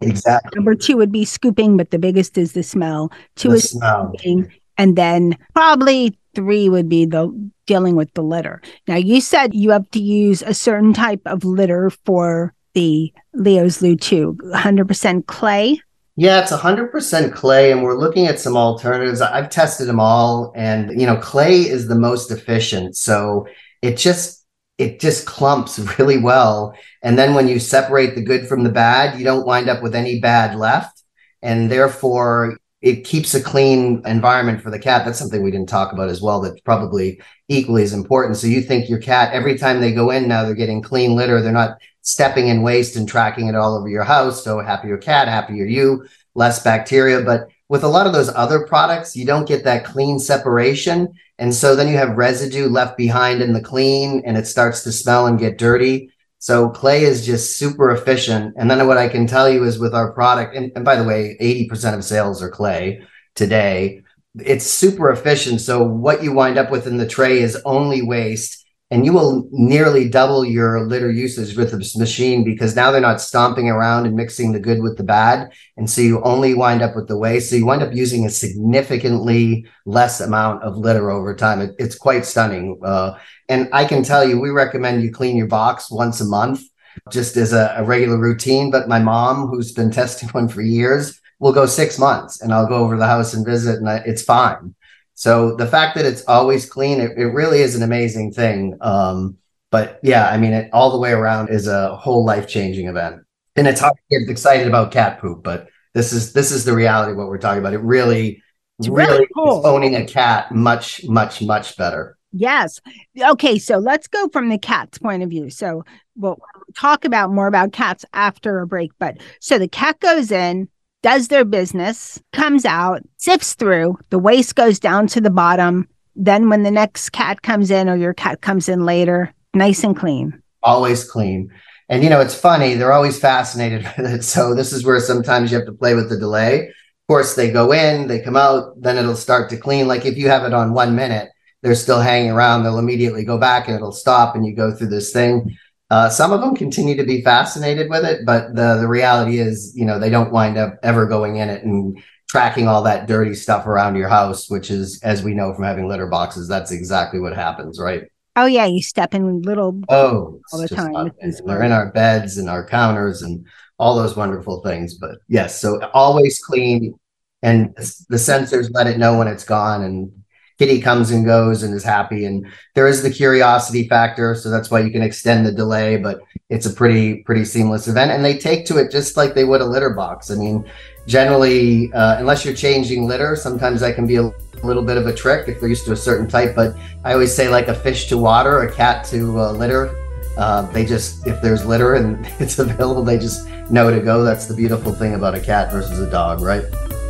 Exactly. 0.00 0.50
Number 0.56 0.74
two 0.74 0.96
would 0.96 1.12
be 1.12 1.24
scooping, 1.24 1.76
but 1.76 1.90
the 1.90 1.98
biggest 1.98 2.36
is 2.36 2.52
the 2.52 2.62
smell. 2.62 3.12
Two 3.36 3.50
The 3.50 3.54
is 3.54 3.70
smell. 3.70 4.08
scooping, 4.18 4.52
and 4.78 4.96
then 4.96 5.36
probably 5.54 6.18
three 6.34 6.68
would 6.68 6.88
be 6.88 7.04
the 7.04 7.50
dealing 7.66 7.96
with 7.96 8.12
the 8.14 8.22
litter. 8.22 8.60
Now, 8.86 8.96
you 8.96 9.20
said 9.20 9.54
you 9.54 9.70
have 9.70 9.90
to 9.92 10.00
use 10.00 10.42
a 10.42 10.54
certain 10.54 10.92
type 10.92 11.22
of 11.26 11.44
litter 11.44 11.90
for 12.04 12.52
the 12.74 13.12
Leo's 13.32 13.80
Loo 13.80 13.96
Too, 13.96 14.36
100% 14.42 15.26
clay. 15.26 15.80
Yeah, 16.16 16.40
it's 16.42 16.52
100% 16.52 17.32
clay, 17.32 17.72
and 17.72 17.82
we're 17.82 17.98
looking 17.98 18.26
at 18.26 18.38
some 18.38 18.56
alternatives. 18.56 19.20
I've 19.20 19.50
tested 19.50 19.88
them 19.88 19.98
all, 19.98 20.52
and 20.54 21.00
you 21.00 21.06
know, 21.06 21.16
clay 21.16 21.60
is 21.60 21.88
the 21.88 21.96
most 21.96 22.30
efficient. 22.30 22.96
So 22.96 23.48
it 23.82 23.96
just 23.96 24.44
it 24.78 25.00
just 25.00 25.26
clumps 25.26 25.78
really 25.98 26.18
well. 26.18 26.74
And 27.02 27.18
then 27.18 27.34
when 27.34 27.48
you 27.48 27.58
separate 27.58 28.14
the 28.14 28.22
good 28.22 28.46
from 28.46 28.62
the 28.62 28.70
bad, 28.70 29.18
you 29.18 29.24
don't 29.24 29.46
wind 29.46 29.68
up 29.68 29.82
with 29.82 29.94
any 29.94 30.20
bad 30.20 30.56
left. 30.56 31.02
And 31.42 31.70
therefore, 31.70 32.56
it 32.84 33.02
keeps 33.02 33.32
a 33.32 33.42
clean 33.42 34.02
environment 34.04 34.60
for 34.60 34.70
the 34.70 34.78
cat. 34.78 35.06
That's 35.06 35.18
something 35.18 35.42
we 35.42 35.50
didn't 35.50 35.70
talk 35.70 35.94
about 35.94 36.10
as 36.10 36.20
well. 36.20 36.42
That's 36.42 36.60
probably 36.60 37.18
equally 37.48 37.82
as 37.82 37.94
important. 37.94 38.36
So 38.36 38.46
you 38.46 38.60
think 38.60 38.90
your 38.90 38.98
cat, 39.00 39.32
every 39.32 39.56
time 39.56 39.80
they 39.80 39.90
go 39.90 40.10
in 40.10 40.28
now, 40.28 40.44
they're 40.44 40.54
getting 40.54 40.82
clean 40.82 41.16
litter. 41.16 41.40
They're 41.40 41.50
not 41.50 41.78
stepping 42.02 42.48
in 42.48 42.60
waste 42.60 42.96
and 42.96 43.08
tracking 43.08 43.48
it 43.48 43.54
all 43.54 43.74
over 43.74 43.88
your 43.88 44.04
house. 44.04 44.44
So 44.44 44.60
happier 44.60 44.98
cat, 44.98 45.28
happier 45.28 45.64
you, 45.64 46.06
less 46.34 46.62
bacteria. 46.62 47.22
But 47.22 47.48
with 47.70 47.84
a 47.84 47.88
lot 47.88 48.06
of 48.06 48.12
those 48.12 48.28
other 48.28 48.66
products, 48.66 49.16
you 49.16 49.24
don't 49.24 49.48
get 49.48 49.64
that 49.64 49.86
clean 49.86 50.18
separation. 50.18 51.14
And 51.38 51.54
so 51.54 51.74
then 51.74 51.88
you 51.88 51.96
have 51.96 52.18
residue 52.18 52.68
left 52.68 52.98
behind 52.98 53.40
in 53.40 53.54
the 53.54 53.62
clean 53.62 54.22
and 54.26 54.36
it 54.36 54.46
starts 54.46 54.82
to 54.82 54.92
smell 54.92 55.26
and 55.26 55.38
get 55.38 55.56
dirty. 55.56 56.10
So 56.44 56.68
clay 56.68 57.04
is 57.04 57.24
just 57.24 57.56
super 57.56 57.90
efficient. 57.90 58.52
And 58.58 58.70
then 58.70 58.86
what 58.86 58.98
I 58.98 59.08
can 59.08 59.26
tell 59.26 59.48
you 59.48 59.64
is 59.64 59.78
with 59.78 59.94
our 59.94 60.12
product, 60.12 60.54
and, 60.54 60.70
and 60.76 60.84
by 60.84 60.94
the 60.96 61.02
way, 61.02 61.38
80% 61.40 61.94
of 61.94 62.04
sales 62.04 62.42
are 62.42 62.50
clay 62.50 63.00
today. 63.34 64.02
It's 64.38 64.66
super 64.66 65.10
efficient. 65.10 65.62
So 65.62 65.82
what 65.82 66.22
you 66.22 66.34
wind 66.34 66.58
up 66.58 66.70
with 66.70 66.86
in 66.86 66.98
the 66.98 67.08
tray 67.08 67.38
is 67.38 67.56
only 67.64 68.02
waste 68.02 68.63
and 68.90 69.04
you 69.04 69.12
will 69.12 69.48
nearly 69.50 70.08
double 70.08 70.44
your 70.44 70.86
litter 70.86 71.10
usage 71.10 71.56
with 71.56 71.72
this 71.72 71.96
machine 71.96 72.44
because 72.44 72.76
now 72.76 72.90
they're 72.90 73.00
not 73.00 73.20
stomping 73.20 73.68
around 73.68 74.06
and 74.06 74.14
mixing 74.14 74.52
the 74.52 74.60
good 74.60 74.82
with 74.82 74.98
the 74.98 75.02
bad. 75.02 75.50
And 75.76 75.88
so 75.88 76.02
you 76.02 76.22
only 76.22 76.54
wind 76.54 76.82
up 76.82 76.94
with 76.94 77.08
the 77.08 77.16
waste 77.16 77.50
so 77.50 77.56
you 77.56 77.66
wind 77.66 77.82
up 77.82 77.94
using 77.94 78.26
a 78.26 78.30
significantly 78.30 79.66
less 79.86 80.20
amount 80.20 80.62
of 80.62 80.76
litter 80.76 81.10
over 81.10 81.34
time. 81.34 81.62
It, 81.62 81.74
it's 81.78 81.96
quite 81.96 82.26
stunning. 82.26 82.78
Uh, 82.84 83.18
and 83.48 83.68
i 83.72 83.84
can 83.84 84.02
tell 84.02 84.26
you 84.26 84.40
we 84.40 84.50
recommend 84.50 85.02
you 85.02 85.12
clean 85.12 85.36
your 85.36 85.46
box 85.46 85.90
once 85.90 86.20
a 86.20 86.24
month 86.24 86.62
just 87.10 87.36
as 87.36 87.52
a, 87.52 87.74
a 87.76 87.84
regular 87.84 88.18
routine. 88.18 88.70
But 88.70 88.88
my 88.88 88.98
mom 88.98 89.48
who's 89.48 89.72
been 89.72 89.90
testing 90.02 90.28
one 90.28 90.48
for 90.48 90.62
years 90.62 91.20
will 91.40 91.52
go 91.52 91.66
six 91.66 91.98
months 91.98 92.40
and 92.40 92.54
i'll 92.54 92.68
go 92.68 92.76
over 92.76 92.96
the 92.96 93.06
house 93.06 93.34
and 93.34 93.44
visit 93.44 93.76
and 93.76 93.88
I, 93.88 93.96
it's 94.06 94.22
fine 94.22 94.74
so 95.14 95.54
the 95.56 95.66
fact 95.66 95.94
that 95.96 96.04
it's 96.04 96.24
always 96.26 96.68
clean, 96.68 97.00
it, 97.00 97.12
it 97.16 97.26
really 97.26 97.60
is 97.60 97.74
an 97.74 97.82
amazing 97.82 98.32
thing. 98.32 98.76
Um, 98.80 99.38
but 99.70 100.00
yeah, 100.02 100.28
I 100.28 100.38
mean, 100.38 100.52
it 100.52 100.70
all 100.72 100.90
the 100.90 100.98
way 100.98 101.12
around 101.12 101.50
is 101.50 101.66
a 101.66 101.96
whole 101.96 102.24
life 102.24 102.48
changing 102.48 102.88
event. 102.88 103.22
And 103.56 103.68
it's 103.68 103.80
hard 103.80 103.94
to 103.94 104.18
get 104.18 104.28
excited 104.28 104.66
about 104.66 104.92
cat 104.92 105.20
poop, 105.20 105.44
but 105.44 105.68
this 105.94 106.12
is 106.12 106.32
this 106.32 106.50
is 106.50 106.64
the 106.64 106.74
reality 106.74 107.12
of 107.12 107.18
what 107.18 107.28
we're 107.28 107.38
talking 107.38 107.60
about. 107.60 107.72
It 107.72 107.78
really, 107.78 108.42
it's 108.80 108.88
really, 108.88 109.12
really 109.12 109.28
cool. 109.34 109.64
owning 109.64 109.94
a 109.94 110.04
cat 110.04 110.52
much, 110.52 111.04
much, 111.04 111.40
much 111.40 111.76
better. 111.76 112.18
Yes. 112.32 112.80
Okay. 113.16 113.60
So 113.60 113.78
let's 113.78 114.08
go 114.08 114.28
from 114.28 114.48
the 114.48 114.58
cat's 114.58 114.98
point 114.98 115.22
of 115.22 115.30
view. 115.30 115.50
So 115.50 115.84
we'll 116.16 116.38
talk 116.76 117.04
about 117.04 117.30
more 117.30 117.46
about 117.46 117.72
cats 117.72 118.04
after 118.12 118.58
a 118.58 118.66
break. 118.66 118.90
But 118.98 119.18
so 119.40 119.56
the 119.56 119.68
cat 119.68 120.00
goes 120.00 120.32
in, 120.32 120.68
does 121.04 121.28
their 121.28 121.44
business, 121.44 122.18
comes 122.32 122.64
out, 122.64 123.02
sifts 123.18 123.52
through, 123.52 123.98
the 124.08 124.18
waste 124.18 124.54
goes 124.54 124.80
down 124.80 125.06
to 125.08 125.20
the 125.20 125.28
bottom. 125.28 125.86
Then, 126.16 126.48
when 126.48 126.62
the 126.62 126.70
next 126.70 127.10
cat 127.10 127.42
comes 127.42 127.70
in 127.70 127.90
or 127.90 127.96
your 127.96 128.14
cat 128.14 128.40
comes 128.40 128.70
in 128.70 128.86
later, 128.86 129.30
nice 129.52 129.84
and 129.84 129.94
clean. 129.94 130.42
Always 130.62 131.04
clean. 131.04 131.52
And 131.90 132.02
you 132.02 132.08
know, 132.08 132.22
it's 132.22 132.34
funny, 132.34 132.72
they're 132.72 132.94
always 132.94 133.20
fascinated 133.20 133.82
with 133.98 134.06
it. 134.06 134.24
So, 134.24 134.54
this 134.54 134.72
is 134.72 134.82
where 134.82 134.98
sometimes 134.98 135.52
you 135.52 135.58
have 135.58 135.66
to 135.66 135.74
play 135.74 135.94
with 135.94 136.08
the 136.08 136.16
delay. 136.16 136.68
Of 136.68 137.06
course, 137.06 137.34
they 137.34 137.50
go 137.50 137.72
in, 137.72 138.08
they 138.08 138.22
come 138.22 138.36
out, 138.36 138.80
then 138.80 138.96
it'll 138.96 139.14
start 139.14 139.50
to 139.50 139.58
clean. 139.58 139.86
Like 139.86 140.06
if 140.06 140.16
you 140.16 140.30
have 140.30 140.44
it 140.44 140.54
on 140.54 140.72
one 140.72 140.96
minute, 140.96 141.28
they're 141.60 141.74
still 141.74 142.00
hanging 142.00 142.30
around, 142.30 142.62
they'll 142.62 142.78
immediately 142.78 143.24
go 143.24 143.36
back 143.36 143.68
and 143.68 143.76
it'll 143.76 143.92
stop, 143.92 144.34
and 144.34 144.46
you 144.46 144.56
go 144.56 144.74
through 144.74 144.88
this 144.88 145.12
thing. 145.12 145.54
Uh, 145.90 146.08
some 146.08 146.32
of 146.32 146.40
them 146.40 146.56
continue 146.56 146.96
to 146.96 147.04
be 147.04 147.22
fascinated 147.22 147.90
with 147.90 148.04
it, 148.04 148.24
but 148.24 148.54
the 148.54 148.78
the 148.80 148.88
reality 148.88 149.38
is, 149.38 149.72
you 149.76 149.84
know, 149.84 149.98
they 149.98 150.10
don't 150.10 150.32
wind 150.32 150.56
up 150.56 150.78
ever 150.82 151.06
going 151.06 151.36
in 151.36 151.50
it 151.50 151.62
and 151.64 152.02
tracking 152.28 152.66
all 152.66 152.82
that 152.82 153.06
dirty 153.06 153.34
stuff 153.34 153.66
around 153.66 153.94
your 153.94 154.08
house, 154.08 154.50
which 154.50 154.70
is, 154.70 155.00
as 155.02 155.22
we 155.22 155.34
know 155.34 155.54
from 155.54 155.64
having 155.64 155.86
litter 155.86 156.06
boxes, 156.06 156.48
that's 156.48 156.72
exactly 156.72 157.20
what 157.20 157.34
happens, 157.34 157.78
right? 157.78 158.04
Oh 158.36 158.46
yeah, 158.46 158.64
you 158.64 158.82
step 158.82 159.14
in 159.14 159.42
little 159.42 159.80
oh 159.88 160.40
all 160.52 160.60
the 160.60 160.68
time. 160.68 161.12
They're 161.46 161.62
in 161.62 161.70
our 161.70 161.92
beds 161.92 162.38
and 162.38 162.48
our 162.48 162.66
counters 162.66 163.22
and 163.22 163.46
all 163.78 163.94
those 163.94 164.16
wonderful 164.16 164.62
things. 164.62 164.94
But 164.94 165.18
yes, 165.28 165.60
so 165.60 165.80
always 165.92 166.40
clean, 166.40 166.98
and 167.42 167.74
the 167.76 168.16
sensors 168.16 168.70
let 168.72 168.88
it 168.88 168.98
know 168.98 169.18
when 169.18 169.28
it's 169.28 169.44
gone, 169.44 169.84
and 169.84 170.10
Kitty 170.58 170.80
comes 170.80 171.10
and 171.10 171.24
goes 171.24 171.62
and 171.62 171.74
is 171.74 171.82
happy. 171.82 172.24
And 172.26 172.46
there 172.74 172.86
is 172.86 173.02
the 173.02 173.10
curiosity 173.10 173.88
factor. 173.88 174.34
So 174.34 174.50
that's 174.50 174.70
why 174.70 174.80
you 174.80 174.90
can 174.90 175.02
extend 175.02 175.44
the 175.44 175.52
delay, 175.52 175.96
but 175.96 176.20
it's 176.48 176.66
a 176.66 176.70
pretty, 176.70 177.22
pretty 177.24 177.44
seamless 177.44 177.88
event. 177.88 178.12
And 178.12 178.24
they 178.24 178.38
take 178.38 178.64
to 178.66 178.78
it 178.78 178.90
just 178.92 179.16
like 179.16 179.34
they 179.34 179.44
would 179.44 179.60
a 179.60 179.64
litter 179.64 179.90
box. 179.90 180.30
I 180.30 180.36
mean, 180.36 180.64
generally, 181.06 181.92
uh, 181.92 182.18
unless 182.18 182.44
you're 182.44 182.54
changing 182.54 183.06
litter, 183.06 183.34
sometimes 183.34 183.80
that 183.80 183.96
can 183.96 184.06
be 184.06 184.16
a 184.16 184.30
little 184.62 184.82
bit 184.82 184.96
of 184.96 185.06
a 185.06 185.14
trick 185.14 185.48
if 185.48 185.60
they're 185.60 185.68
used 185.68 185.84
to 185.86 185.92
a 185.92 185.96
certain 185.96 186.28
type. 186.28 186.54
But 186.54 186.76
I 187.04 187.12
always 187.12 187.34
say, 187.34 187.48
like 187.48 187.68
a 187.68 187.74
fish 187.74 188.08
to 188.08 188.18
water, 188.18 188.60
a 188.60 188.72
cat 188.72 189.04
to 189.06 189.40
uh, 189.40 189.52
litter. 189.52 189.94
Uh, 190.36 190.62
they 190.72 190.84
just, 190.84 191.26
if 191.26 191.40
there's 191.40 191.64
litter 191.64 191.94
and 191.94 192.26
it's 192.38 192.58
available, 192.58 193.02
they 193.02 193.18
just 193.18 193.48
know 193.70 193.90
to 193.90 194.00
go. 194.00 194.22
That's 194.22 194.46
the 194.46 194.54
beautiful 194.54 194.92
thing 194.92 195.14
about 195.14 195.34
a 195.34 195.40
cat 195.40 195.72
versus 195.72 195.98
a 196.00 196.10
dog, 196.10 196.40
right? 196.40 196.64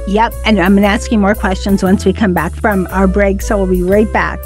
Yep. 0.07 0.35
And 0.45 0.61
I'm 0.61 0.73
going 0.73 0.83
to 0.83 0.89
ask 0.89 1.11
you 1.11 1.19
more 1.19 1.35
questions 1.35 1.83
once 1.83 2.05
we 2.05 2.13
come 2.13 2.35
back 2.35 2.55
from 2.55 2.87
our 2.91 3.07
break. 3.07 3.43
So 3.43 3.57
we'll 3.57 3.67
be 3.67 3.83
right 3.83 4.13
back. 4.13 4.39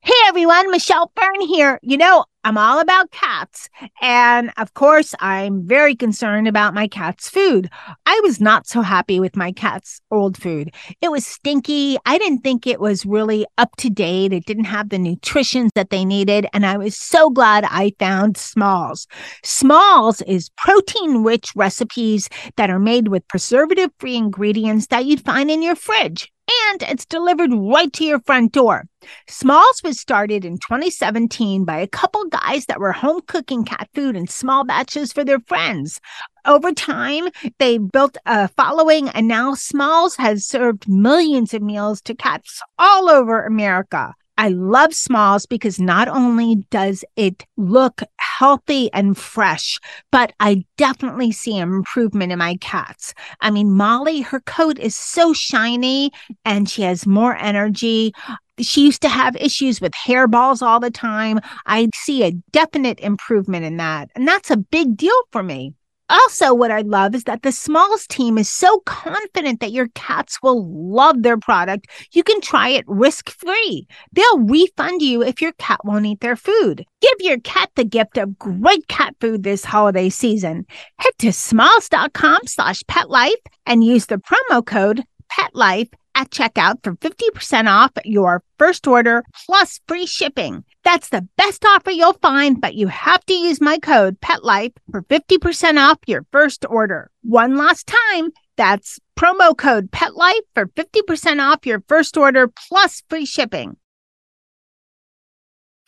Hey 0.00 0.14
everyone, 0.26 0.70
Michelle 0.70 1.12
Fern 1.14 1.40
here. 1.42 1.78
You 1.82 1.98
know, 1.98 2.24
I'm 2.48 2.56
all 2.56 2.80
about 2.80 3.10
cats. 3.10 3.68
And 4.00 4.50
of 4.56 4.72
course, 4.72 5.14
I'm 5.20 5.66
very 5.66 5.94
concerned 5.94 6.48
about 6.48 6.72
my 6.72 6.88
cat's 6.88 7.28
food. 7.28 7.68
I 8.06 8.18
was 8.22 8.40
not 8.40 8.66
so 8.66 8.80
happy 8.80 9.20
with 9.20 9.36
my 9.36 9.52
cat's 9.52 10.00
old 10.10 10.38
food. 10.38 10.74
It 11.02 11.10
was 11.10 11.26
stinky. 11.26 11.98
I 12.06 12.16
didn't 12.16 12.38
think 12.38 12.66
it 12.66 12.80
was 12.80 13.04
really 13.04 13.44
up 13.58 13.76
to 13.76 13.90
date. 13.90 14.32
It 14.32 14.46
didn't 14.46 14.64
have 14.64 14.88
the 14.88 14.98
nutrition 14.98 15.68
that 15.74 15.90
they 15.90 16.06
needed. 16.06 16.46
And 16.54 16.64
I 16.64 16.78
was 16.78 16.96
so 16.96 17.28
glad 17.28 17.64
I 17.64 17.92
found 17.98 18.38
Smalls. 18.38 19.06
Smalls 19.44 20.22
is 20.22 20.48
protein 20.56 21.22
rich 21.22 21.52
recipes 21.54 22.30
that 22.56 22.70
are 22.70 22.78
made 22.78 23.08
with 23.08 23.28
preservative 23.28 23.90
free 24.00 24.16
ingredients 24.16 24.86
that 24.86 25.04
you'd 25.04 25.22
find 25.22 25.50
in 25.50 25.60
your 25.60 25.76
fridge 25.76 26.32
and 26.70 26.82
it's 26.82 27.04
delivered 27.04 27.52
right 27.52 27.92
to 27.92 28.04
your 28.04 28.20
front 28.20 28.52
door. 28.52 28.86
Smalls 29.26 29.82
was 29.82 30.00
started 30.00 30.44
in 30.44 30.58
2017 30.58 31.64
by 31.64 31.78
a 31.78 31.86
couple 31.86 32.24
guys 32.26 32.66
that 32.66 32.80
were 32.80 32.92
home 32.92 33.20
cooking 33.26 33.64
cat 33.64 33.88
food 33.94 34.16
in 34.16 34.26
small 34.26 34.64
batches 34.64 35.12
for 35.12 35.24
their 35.24 35.40
friends. 35.40 36.00
Over 36.44 36.72
time, 36.72 37.28
they 37.58 37.78
built 37.78 38.16
a 38.26 38.48
following, 38.48 39.08
and 39.10 39.28
now 39.28 39.54
Smalls 39.54 40.16
has 40.16 40.46
served 40.46 40.88
millions 40.88 41.52
of 41.52 41.62
meals 41.62 42.00
to 42.02 42.14
cats 42.14 42.62
all 42.78 43.10
over 43.10 43.44
America. 43.44 44.14
I 44.38 44.50
love 44.50 44.94
Smalls 44.94 45.46
because 45.46 45.80
not 45.80 46.06
only 46.06 46.64
does 46.70 47.04
it 47.16 47.44
look 47.56 48.02
healthy 48.18 48.88
and 48.92 49.18
fresh, 49.18 49.80
but 50.12 50.32
I 50.38 50.64
definitely 50.76 51.32
see 51.32 51.58
improvement 51.58 52.30
in 52.30 52.38
my 52.38 52.56
cats. 52.60 53.14
I 53.40 53.50
mean, 53.50 53.72
Molly, 53.72 54.20
her 54.20 54.38
coat 54.40 54.78
is 54.78 54.94
so 54.94 55.32
shiny 55.32 56.12
and 56.44 56.70
she 56.70 56.82
has 56.82 57.04
more 57.04 57.36
energy. 57.36 58.12
She 58.60 58.86
used 58.86 59.02
to 59.02 59.08
have 59.08 59.34
issues 59.36 59.80
with 59.80 59.92
hairballs 59.92 60.62
all 60.62 60.78
the 60.78 60.90
time. 60.90 61.40
I 61.66 61.88
see 61.96 62.22
a 62.22 62.30
definite 62.52 63.00
improvement 63.00 63.64
in 63.64 63.76
that. 63.78 64.08
And 64.14 64.26
that's 64.26 64.52
a 64.52 64.56
big 64.56 64.96
deal 64.96 65.20
for 65.32 65.42
me. 65.42 65.74
Also, 66.10 66.54
what 66.54 66.70
I 66.70 66.80
love 66.80 67.14
is 67.14 67.24
that 67.24 67.42
the 67.42 67.52
Smalls 67.52 68.06
team 68.06 68.38
is 68.38 68.48
so 68.48 68.80
confident 68.86 69.60
that 69.60 69.72
your 69.72 69.88
cats 69.94 70.38
will 70.42 70.66
love 70.66 71.22
their 71.22 71.36
product. 71.36 71.86
You 72.12 72.22
can 72.22 72.40
try 72.40 72.70
it 72.70 72.84
risk 72.86 73.28
free. 73.28 73.86
They'll 74.12 74.38
refund 74.38 75.02
you 75.02 75.22
if 75.22 75.42
your 75.42 75.52
cat 75.52 75.84
won't 75.84 76.06
eat 76.06 76.20
their 76.20 76.36
food. 76.36 76.84
Give 77.00 77.14
your 77.20 77.38
cat 77.40 77.70
the 77.76 77.84
gift 77.84 78.16
of 78.16 78.38
great 78.38 78.88
cat 78.88 79.14
food 79.20 79.42
this 79.42 79.64
holiday 79.64 80.08
season. 80.08 80.64
Head 80.98 81.12
to 81.18 81.32
smalls.com 81.32 82.40
slash 82.46 82.82
petlife 82.84 83.34
and 83.66 83.84
use 83.84 84.06
the 84.06 84.18
promo 84.18 84.64
code 84.64 85.04
PETLIFE 85.28 85.88
at 86.14 86.30
checkout 86.30 86.82
for 86.82 86.94
50% 86.96 87.68
off 87.68 87.92
your 88.04 88.42
first 88.58 88.86
order 88.86 89.24
plus 89.46 89.80
free 89.86 90.06
shipping. 90.06 90.64
That's 90.88 91.10
the 91.10 91.28
best 91.36 91.66
offer 91.66 91.90
you'll 91.90 92.14
find, 92.14 92.62
but 92.62 92.74
you 92.74 92.86
have 92.88 93.22
to 93.26 93.34
use 93.34 93.60
my 93.60 93.78
code 93.78 94.18
PETLIFE 94.22 94.72
for 94.90 95.02
50% 95.02 95.76
off 95.76 95.98
your 96.06 96.24
first 96.32 96.64
order. 96.66 97.10
One 97.20 97.58
last 97.58 97.86
time, 97.86 98.30
that's 98.56 98.98
promo 99.14 99.54
code 99.54 99.90
PETLIFE 99.90 100.44
for 100.54 100.64
50% 100.68 101.42
off 101.42 101.66
your 101.66 101.84
first 101.88 102.16
order 102.16 102.48
plus 102.48 103.02
free 103.10 103.26
shipping. 103.26 103.76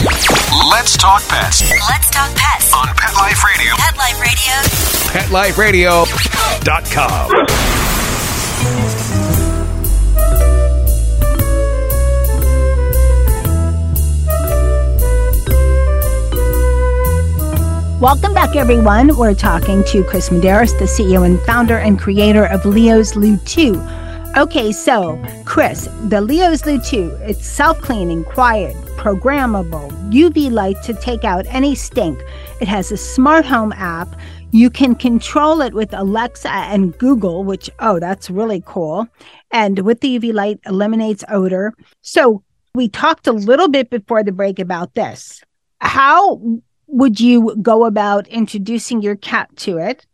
Let's 0.02 0.98
talk 0.98 1.26
pets. 1.28 1.62
Let's 1.88 2.10
talk 2.10 2.36
pets 2.36 2.70
on 2.74 2.88
Pet 2.88 3.14
Life 3.14 3.42
Radio. 3.42 3.76
Pet 5.08 5.30
Life 5.30 5.54
PetLifeRadio.com. 5.56 7.30
Radio. 7.32 7.64
Dot 8.84 8.99
Welcome 18.00 18.32
back, 18.32 18.56
everyone. 18.56 19.14
We're 19.14 19.34
talking 19.34 19.84
to 19.88 20.02
Chris 20.04 20.30
Madeiras, 20.30 20.70
the 20.78 20.86
CEO 20.86 21.26
and 21.26 21.38
founder 21.42 21.76
and 21.76 21.98
creator 21.98 22.46
of 22.46 22.64
Leo's 22.64 23.14
Loo 23.14 23.36
Too. 23.44 23.78
Okay, 24.38 24.72
so 24.72 25.22
Chris, 25.44 25.86
the 26.08 26.22
Leo's 26.22 26.64
Loo 26.64 26.80
Too, 26.80 27.10
it's 27.20 27.44
self 27.44 27.78
cleaning, 27.82 28.24
quiet, 28.24 28.74
programmable, 28.96 29.90
UV 30.10 30.50
light 30.50 30.82
to 30.84 30.94
take 30.94 31.24
out 31.24 31.44
any 31.48 31.74
stink. 31.74 32.18
It 32.62 32.68
has 32.68 32.90
a 32.90 32.96
smart 32.96 33.44
home 33.44 33.74
app. 33.74 34.08
You 34.50 34.70
can 34.70 34.94
control 34.94 35.60
it 35.60 35.74
with 35.74 35.92
Alexa 35.92 36.50
and 36.50 36.96
Google, 36.96 37.44
which, 37.44 37.68
oh, 37.80 38.00
that's 38.00 38.30
really 38.30 38.62
cool. 38.64 39.08
And 39.50 39.80
with 39.80 40.00
the 40.00 40.18
UV 40.18 40.32
light, 40.32 40.58
eliminates 40.64 41.22
odor. 41.28 41.74
So 42.00 42.42
we 42.74 42.88
talked 42.88 43.26
a 43.26 43.32
little 43.32 43.68
bit 43.68 43.90
before 43.90 44.22
the 44.22 44.32
break 44.32 44.58
about 44.58 44.94
this. 44.94 45.42
How 45.82 46.40
would 46.90 47.20
you 47.20 47.56
go 47.62 47.84
about 47.84 48.26
introducing 48.28 49.02
your 49.02 49.16
cat 49.16 49.48
to 49.56 49.78
it? 49.78 50.06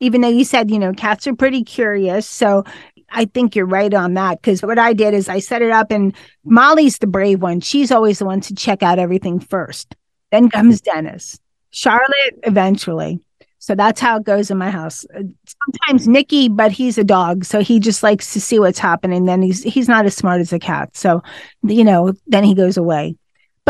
Even 0.00 0.22
though 0.22 0.28
you 0.28 0.44
said, 0.44 0.70
you 0.70 0.78
know, 0.78 0.92
cats 0.92 1.26
are 1.26 1.34
pretty 1.34 1.62
curious. 1.62 2.26
So 2.26 2.64
I 3.10 3.26
think 3.26 3.54
you're 3.54 3.66
right 3.66 3.92
on 3.92 4.14
that. 4.14 4.40
Because 4.40 4.62
what 4.62 4.78
I 4.78 4.92
did 4.92 5.14
is 5.14 5.28
I 5.28 5.40
set 5.40 5.62
it 5.62 5.70
up, 5.70 5.90
and 5.90 6.14
Molly's 6.44 6.98
the 6.98 7.06
brave 7.06 7.42
one. 7.42 7.60
She's 7.60 7.90
always 7.90 8.18
the 8.20 8.24
one 8.24 8.40
to 8.42 8.54
check 8.54 8.82
out 8.82 8.98
everything 8.98 9.40
first. 9.40 9.94
Then 10.30 10.48
comes 10.48 10.80
Dennis, 10.80 11.38
Charlotte 11.70 12.38
eventually. 12.44 13.20
So 13.58 13.74
that's 13.74 14.00
how 14.00 14.16
it 14.16 14.24
goes 14.24 14.50
in 14.50 14.56
my 14.56 14.70
house. 14.70 15.04
Uh, 15.14 15.22
sometimes 15.44 16.08
Nicky, 16.08 16.48
but 16.48 16.72
he's 16.72 16.96
a 16.96 17.04
dog, 17.04 17.44
so 17.44 17.60
he 17.60 17.78
just 17.78 18.02
likes 18.02 18.32
to 18.32 18.40
see 18.40 18.58
what's 18.58 18.78
happening. 18.78 19.26
Then 19.26 19.42
he's 19.42 19.62
he's 19.62 19.88
not 19.88 20.06
as 20.06 20.16
smart 20.16 20.40
as 20.40 20.52
a 20.52 20.58
cat, 20.58 20.96
so 20.96 21.22
you 21.62 21.84
know, 21.84 22.14
then 22.26 22.42
he 22.42 22.54
goes 22.54 22.78
away. 22.78 23.16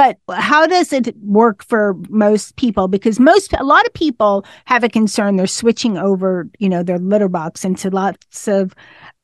But 0.00 0.16
how 0.30 0.66
does 0.66 0.94
it 0.94 1.14
work 1.18 1.62
for 1.62 1.94
most 2.08 2.56
people? 2.56 2.88
Because 2.88 3.20
most, 3.20 3.52
a 3.52 3.64
lot 3.64 3.84
of 3.84 3.92
people 3.92 4.46
have 4.64 4.82
a 4.82 4.88
concern. 4.88 5.36
They're 5.36 5.46
switching 5.46 5.98
over, 5.98 6.48
you 6.58 6.70
know, 6.70 6.82
their 6.82 6.96
litter 6.96 7.28
box 7.28 7.66
into 7.66 7.90
lots 7.90 8.48
of 8.48 8.74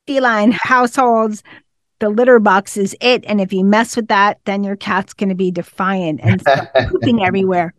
feline 0.06 0.52
households. 0.62 1.42
The 2.00 2.10
litter 2.10 2.38
box 2.40 2.76
is 2.76 2.94
it. 3.00 3.24
And 3.26 3.40
if 3.40 3.54
you 3.54 3.64
mess 3.64 3.96
with 3.96 4.08
that, 4.08 4.38
then 4.44 4.64
your 4.64 4.76
cat's 4.76 5.14
going 5.14 5.30
to 5.30 5.34
be 5.34 5.50
defiant 5.50 6.20
and 6.22 6.44
pooping 6.90 7.22
everywhere. 7.24 7.72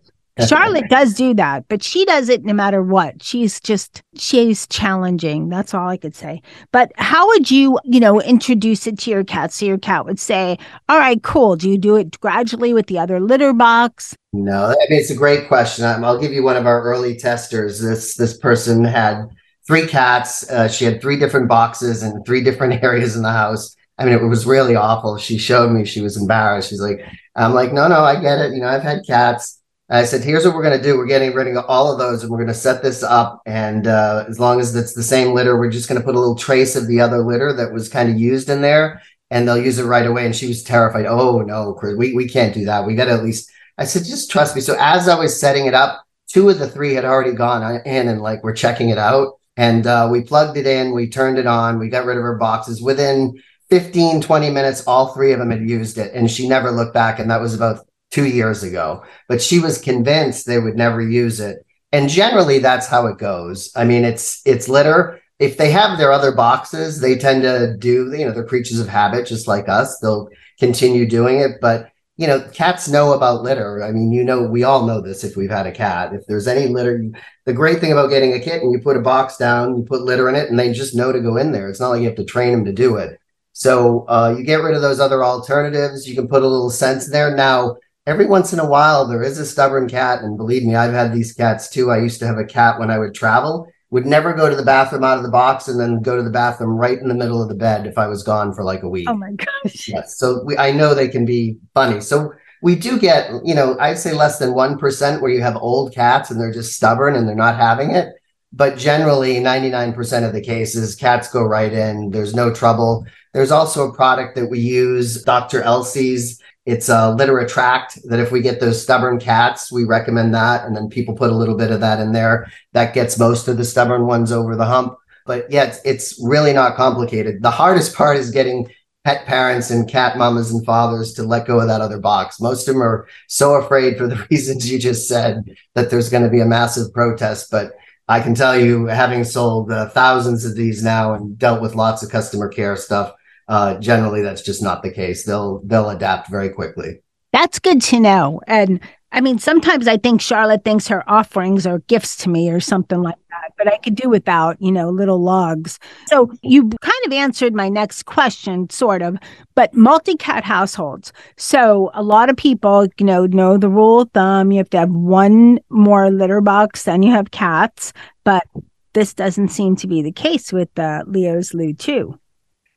Charlotte 0.46 0.90
does 0.90 1.14
do 1.14 1.34
that, 1.36 1.66
but 1.68 1.82
she 1.82 2.06
does 2.06 2.30
it 2.30 2.44
no 2.44 2.54
matter 2.54 2.84
what. 2.84 3.24
She's 3.24 3.60
just 3.60 4.04
she's 4.16 4.68
challenging. 4.68 5.50
That's 5.50 5.74
all 5.74 5.88
I 5.88 5.98
could 5.98 6.16
say. 6.16 6.42
But 6.72 6.92
how 6.98 7.26
would 7.28 7.50
you, 7.50 7.80
you 7.84 8.00
know, 8.00 8.22
introduce 8.22 8.88
it 8.88 9.00
to 9.00 9.12
your 9.12 9.24
cat 9.24 9.52
so 9.52 9.66
your 9.66 9.78
cat 9.78 10.06
would 10.06 10.20
say, 10.20 10.58
"All 10.90 10.98
right, 10.98 11.22
cool." 11.24 11.56
Do 11.56 11.70
you 11.70 11.78
do 11.78 11.96
it 11.96 12.20
gradually 12.20 12.74
with 12.74 12.88
the 12.88 13.00
other 13.00 13.20
litter 13.20 13.54
box? 13.54 14.16
No, 14.34 14.66
I 14.66 14.86
mean 14.90 15.00
it's 15.00 15.10
a 15.10 15.16
great 15.16 15.48
question. 15.48 15.86
I'll 15.86 16.20
give 16.20 16.34
you 16.34 16.44
one 16.44 16.58
of 16.58 16.68
our 16.68 16.84
early 16.84 17.18
testers. 17.18 17.82
This 17.82 18.16
this 18.16 18.38
person 18.38 18.84
had 18.84 19.28
three 19.66 19.88
cats. 19.88 20.50
Uh, 20.50 20.68
she 20.68 20.86
had 20.86 21.02
three 21.02 21.18
different 21.18 21.48
boxes 21.48 22.04
in 22.04 22.24
three 22.24 22.42
different 22.44 22.84
areas 22.84 23.16
in 23.16 23.24
the 23.24 23.32
house. 23.32 23.76
I 23.98 24.06
mean, 24.06 24.14
it 24.14 24.24
was 24.24 24.46
really 24.46 24.76
awful. 24.76 25.18
She 25.18 25.38
showed 25.38 25.72
me 25.72 25.84
she 25.84 26.02
was 26.02 26.18
embarrassed. 26.18 26.70
She's 26.70 26.82
like, 26.82 27.02
"I'm 27.36 27.54
like, 27.54 27.74
no, 27.74 27.88
no, 27.88 28.02
I 28.02 28.20
get 28.20 28.40
it. 28.40 28.54
You 28.54 28.62
know, 28.62 28.68
I've 28.68 28.84
had 28.84 29.06
cats." 29.06 29.57
I 29.90 30.04
said, 30.04 30.24
here's 30.24 30.46
what 30.46 30.54
we're 30.54 30.64
going 30.64 30.78
to 30.78 30.84
do. 30.84 30.98
We're 30.98 31.08
getting 31.08 31.34
rid 31.34 31.48
of 31.48 31.64
all 31.68 31.92
of 31.92 31.98
those 31.98 32.22
and 32.22 32.32
we're 32.32 32.40
going 32.40 32.48
to 32.48 32.54
set 32.54 32.84
this 32.84 33.04
up. 33.04 33.42
And 33.46 33.88
uh, 33.88 34.26
as 34.28 34.38
long 34.38 34.60
as 34.60 34.76
it's 34.76 34.94
the 34.94 35.04
same 35.04 35.34
litter, 35.34 35.58
we're 35.58 35.72
just 35.72 35.88
going 35.88 36.00
to 36.00 36.06
put 36.06 36.16
a 36.16 36.20
little 36.20 36.36
trace 36.36 36.76
of 36.76 36.88
the 36.88 37.00
other 37.00 37.20
litter 37.20 37.54
that 37.54 37.72
was 37.72 37.88
kind 37.88 38.10
of 38.10 38.20
used 38.20 38.50
in 38.50 38.62
there 38.62 39.02
and 39.32 39.48
they'll 39.48 39.58
use 39.58 39.80
it 39.80 39.86
right 39.86 40.06
away. 40.06 40.26
And 40.26 40.36
she 40.36 40.48
was 40.48 40.62
terrified. 40.62 41.06
Oh, 41.06 41.42
no, 41.42 41.74
Chris, 41.74 41.96
we, 41.96 42.14
we 42.14 42.28
can't 42.28 42.54
do 42.54 42.66
that. 42.66 42.86
We 42.86 42.96
got 42.96 43.06
to 43.06 43.12
at 43.12 43.24
least, 43.24 43.50
I 43.78 43.86
said, 43.86 44.04
just 44.04 44.30
trust 44.30 44.56
me. 44.56 44.62
So 44.62 44.76
as 44.78 45.08
I 45.08 45.18
was 45.18 45.40
setting 45.40 45.68
it 45.68 45.74
up, 45.74 46.04
two 46.28 46.50
of 46.50 46.60
the 46.60 46.70
three 46.70 46.94
had 46.94 47.06
already 47.06 47.32
gone 47.32 47.82
in 47.86 48.10
and 48.10 48.22
like 48.22 48.44
we're 48.44 48.54
checking 48.54 48.90
it 48.90 48.98
out. 48.98 49.40
And 49.56 49.88
uh, 49.88 50.10
we 50.12 50.22
plugged 50.22 50.58
it 50.58 50.68
in, 50.68 50.94
we 50.94 51.10
turned 51.10 51.38
it 51.38 51.48
on, 51.48 51.80
we 51.80 51.90
got 51.90 52.06
rid 52.06 52.18
of 52.18 52.24
her 52.24 52.38
boxes. 52.38 52.82
Within 52.82 53.42
15, 53.70 54.22
20 54.22 54.50
minutes, 54.50 54.86
all 54.86 55.14
three 55.14 55.32
of 55.32 55.40
them 55.40 55.50
had 55.50 55.68
used 55.68 55.98
it. 55.98 56.14
And 56.14 56.30
she 56.30 56.48
never 56.48 56.72
looked 56.72 56.94
back. 56.94 57.20
And 57.20 57.32
that 57.32 57.42
was 57.42 57.56
about 57.56 57.88
two 58.12 58.26
years 58.26 58.64
ago, 58.64 59.04
but 59.28 59.42
she 59.42 59.60
was 59.60 59.82
convinced 59.82 60.46
they 60.46 60.60
would 60.60 60.76
never 60.76 61.02
use 61.02 61.40
it. 61.40 61.66
And 61.92 62.10
generally 62.10 62.60
that's 62.60 62.88
how 62.88 63.08
it 63.08 63.18
goes. 63.18 63.72
I 63.76 63.86
mean, 63.86 64.04
it's 64.04 64.42
it's 64.46 64.70
litter. 64.70 65.22
If 65.40 65.58
they 65.58 65.72
have 65.72 65.98
their 65.98 66.12
other 66.12 66.32
boxes, 66.32 67.00
they 67.00 67.16
tend 67.18 67.44
to 67.44 67.78
do, 67.78 68.12
you 68.12 68.26
know, 68.26 68.32
they're 68.32 68.44
creatures 68.44 68.80
of 68.80 68.88
habit, 68.88 69.28
just 69.28 69.48
like 69.48 69.70
us. 69.70 70.00
They'll 70.00 70.30
continue 70.60 71.08
doing 71.08 71.40
it. 71.40 71.62
But 71.62 71.92
you 72.18 72.26
know, 72.26 72.42
cats 72.52 72.90
know 72.90 73.14
about 73.14 73.44
litter. 73.44 73.84
I 73.84 73.92
mean, 73.92 74.12
you 74.12 74.24
know, 74.24 74.42
we 74.42 74.64
all 74.64 74.88
know 74.88 75.02
this 75.02 75.24
if 75.24 75.38
we've 75.38 75.52
had 75.52 75.68
a 75.68 75.72
cat. 75.72 76.14
If 76.14 76.26
there's 76.26 76.48
any 76.48 76.66
litter, 76.66 77.06
the 77.46 77.54
great 77.54 77.80
thing 77.80 77.92
about 77.92 78.10
getting 78.10 78.34
a 78.34 78.40
kitten, 78.40 78.72
you 78.72 78.80
put 78.80 78.98
a 78.98 79.02
box 79.02 79.38
down, 79.38 79.78
you 79.78 79.84
put 79.84 80.02
litter 80.02 80.28
in 80.28 80.34
it, 80.34 80.50
and 80.50 80.58
they 80.58 80.74
just 80.74 80.96
know 80.96 81.12
to 81.12 81.22
go 81.22 81.38
in 81.38 81.52
there. 81.52 81.70
It's 81.70 81.80
not 81.80 81.90
like 81.90 82.02
you 82.02 82.08
have 82.08 82.18
to 82.18 82.26
train 82.26 82.52
them 82.54 82.66
to 82.66 82.74
do 82.74 82.98
it. 82.98 83.20
So 83.54 84.06
uh, 84.08 84.36
you 84.36 84.44
get 84.44 84.62
rid 84.62 84.76
of 84.76 84.82
those 84.82 85.00
other 85.00 85.24
alternatives. 85.24 86.08
You 86.08 86.16
can 86.16 86.28
put 86.28 86.42
a 86.42 86.48
little 86.48 86.72
sense 86.72 87.10
there. 87.10 87.36
Now, 87.36 87.78
every 88.08 88.26
once 88.26 88.54
in 88.54 88.60
a 88.60 88.66
while 88.66 89.06
there 89.06 89.22
is 89.22 89.38
a 89.38 89.46
stubborn 89.46 89.88
cat 89.88 90.24
and 90.24 90.38
believe 90.38 90.64
me 90.64 90.76
i've 90.76 90.94
had 90.94 91.14
these 91.14 91.34
cats 91.34 91.70
too. 91.70 91.92
I 91.92 92.00
used 92.00 92.20
to 92.22 92.26
have 92.26 92.38
a 92.38 92.46
cat 92.46 92.80
when 92.80 92.90
i 92.90 92.98
would 92.98 93.14
travel 93.14 93.68
would 93.90 94.06
never 94.06 94.34
go 94.34 94.50
to 94.50 94.56
the 94.56 94.66
bathroom 94.66 95.04
out 95.04 95.18
of 95.18 95.24
the 95.24 95.30
box 95.30 95.68
and 95.68 95.80
then 95.80 96.02
go 96.02 96.18
to 96.18 96.24
the 96.24 96.30
bathroom 96.30 96.72
right 96.72 97.00
in 97.00 97.08
the 97.08 97.14
middle 97.14 97.42
of 97.42 97.50
the 97.50 97.56
bed 97.56 97.86
if 97.86 97.98
i 97.98 98.08
was 98.08 98.24
gone 98.24 98.54
for 98.54 98.64
like 98.64 98.84
a 98.84 98.90
week. 98.90 99.08
Oh 99.10 99.14
my 99.14 99.34
gosh. 99.34 99.90
Yes 99.90 100.18
so 100.18 100.42
we, 100.46 100.58
i 100.58 100.72
know 100.72 100.96
they 100.96 101.10
can 101.10 101.26
be 101.26 101.58
funny. 101.74 102.02
So 102.02 102.34
we 102.64 102.76
do 102.76 102.98
get 102.98 103.30
you 103.44 103.54
know 103.54 103.78
i'd 103.80 104.00
say 104.00 104.14
less 104.14 104.40
than 104.40 104.52
1% 104.52 105.22
where 105.22 105.32
you 105.32 105.42
have 105.42 105.58
old 105.58 105.94
cats 105.94 106.32
and 106.32 106.40
they're 106.40 106.54
just 106.54 106.74
stubborn 106.74 107.16
and 107.16 107.28
they're 107.28 107.36
not 107.36 107.58
having 107.58 107.92
it. 107.92 108.14
But 108.54 108.78
generally 108.78 109.36
99% 109.36 110.26
of 110.26 110.32
the 110.34 110.42
cases 110.42 110.96
cats 110.96 111.28
go 111.28 111.44
right 111.44 111.74
in. 111.74 112.12
There's 112.12 112.34
no 112.34 112.54
trouble. 112.54 113.06
There's 113.34 113.52
also 113.52 113.90
a 113.90 113.94
product 113.94 114.36
that 114.36 114.50
we 114.50 114.60
use 114.60 115.22
dr 115.24 115.62
Elsey's 115.62 116.42
it's 116.68 116.90
a 116.90 117.12
litter 117.12 117.40
attract 117.40 117.98
that 118.10 118.20
if 118.20 118.30
we 118.30 118.42
get 118.42 118.60
those 118.60 118.84
stubborn 118.84 119.20
cats, 119.20 119.72
we 119.72 119.86
recommend 119.86 120.36
that. 120.36 120.66
And 120.66 120.76
then 120.76 120.90
people 120.90 121.16
put 121.16 121.32
a 121.32 121.36
little 121.36 121.56
bit 121.56 121.72
of 121.72 121.80
that 121.80 122.02
in 122.02 122.12
there. 122.12 122.52
That 122.74 122.94
gets 122.94 123.18
most 123.18 123.48
of 123.48 123.56
the 123.56 123.64
stubborn 123.64 124.06
ones 124.06 124.34
over 124.34 124.58
the 124.58 124.66
hump. 124.66 124.98
But 125.26 125.50
yeah, 125.50 125.64
it's, 125.64 125.80
it's 125.86 126.20
really 126.22 126.52
not 126.52 126.76
complicated. 126.76 127.42
The 127.42 127.52
hardest 127.52 127.96
part 127.96 128.18
is 128.18 128.32
getting 128.32 128.70
pet 129.06 129.26
parents 129.26 129.70
and 129.70 129.88
cat 129.88 130.18
mamas 130.18 130.52
and 130.52 130.66
fathers 130.66 131.14
to 131.14 131.24
let 131.24 131.48
go 131.48 131.62
of 131.62 131.70
that 131.70 131.80
other 131.80 132.00
box. 132.00 132.42
Most 132.42 132.68
of 132.68 132.74
them 132.74 132.84
are 132.84 133.08
so 133.30 133.54
afraid 133.54 133.98
for 133.98 134.06
the 134.06 134.28
reasons 134.30 134.70
you 134.70 134.78
just 134.78 135.08
said 135.08 135.50
that 135.74 135.90
there's 135.90 136.10
going 136.10 136.24
to 136.24 136.30
be 136.30 136.42
a 136.42 136.46
massive 136.46 136.92
protest. 136.92 137.50
But 137.50 137.78
I 138.10 138.20
can 138.20 138.36
tell 138.36 138.60
you, 138.60 138.88
having 138.88 139.24
sold 139.24 139.72
uh, 139.72 139.88
thousands 139.88 140.44
of 140.44 140.56
these 140.56 140.84
now 140.84 141.14
and 141.14 141.40
dealt 141.40 141.62
with 141.62 141.76
lots 141.76 142.04
of 142.04 142.10
customer 142.10 142.50
care 142.50 142.76
stuff, 142.76 143.14
uh, 143.48 143.76
generally 143.80 144.22
that's 144.22 144.42
just 144.42 144.62
not 144.62 144.84
the 144.84 144.92
case. 144.92 145.26
They'll 145.26 145.62
they'll 145.66 145.90
adapt 145.90 146.30
very 146.30 146.50
quickly. 146.50 147.02
That's 147.34 147.60
good 147.60 147.82
to 147.84 148.00
know. 148.00 148.42
And 148.48 148.80
I 149.12 149.22
mean, 149.22 149.40
sometimes 149.40 149.88
I 149.88 149.98
think 149.98 150.20
Charlotte 150.20 150.66
thinks 150.66 150.88
her 150.90 151.10
offerings 151.10 151.66
are 151.66 151.80
gifts 151.80 152.18
to 152.18 152.30
me 152.30 152.50
or 152.52 152.60
something 152.60 153.02
like 153.02 153.16
that, 153.30 153.54
but 153.58 153.72
I 153.72 153.78
could 153.78 153.96
do 153.96 154.10
without, 154.10 154.62
you 154.62 154.72
know, 154.72 154.90
little 154.90 155.22
logs. 155.22 155.80
So 156.08 156.32
you 156.42 156.70
kind 156.82 157.06
of 157.06 157.14
answered 157.14 157.54
my 157.54 157.70
next 157.70 158.04
question, 158.04 158.70
sort 158.70 159.02
of, 159.02 159.18
but 159.56 159.74
multi 159.74 160.16
cat 160.16 160.44
households. 160.44 161.14
So 161.38 161.90
a 161.94 162.04
lot 162.04 162.30
of 162.30 162.36
people, 162.36 162.88
you 162.98 163.06
know, 163.06 163.26
know 163.28 163.58
the 163.58 163.70
rule 163.70 164.02
of 164.02 164.12
thumb 164.12 164.52
you 164.52 164.58
have 164.58 164.70
to 164.72 164.80
have 164.80 164.92
one 164.92 165.60
more 165.70 166.12
litter 166.12 166.42
box 166.42 166.84
than 166.84 167.02
you 167.02 167.12
have 167.12 167.32
cats, 167.32 167.94
but 168.26 168.44
this 168.92 169.14
doesn't 169.14 169.50
seem 169.50 169.78
to 169.78 169.88
be 169.88 170.02
the 170.02 170.12
case 170.12 170.52
with 170.52 170.78
uh, 170.78 171.04
Leo's 171.08 171.54
Loo 171.54 171.74
Too. 171.74 172.20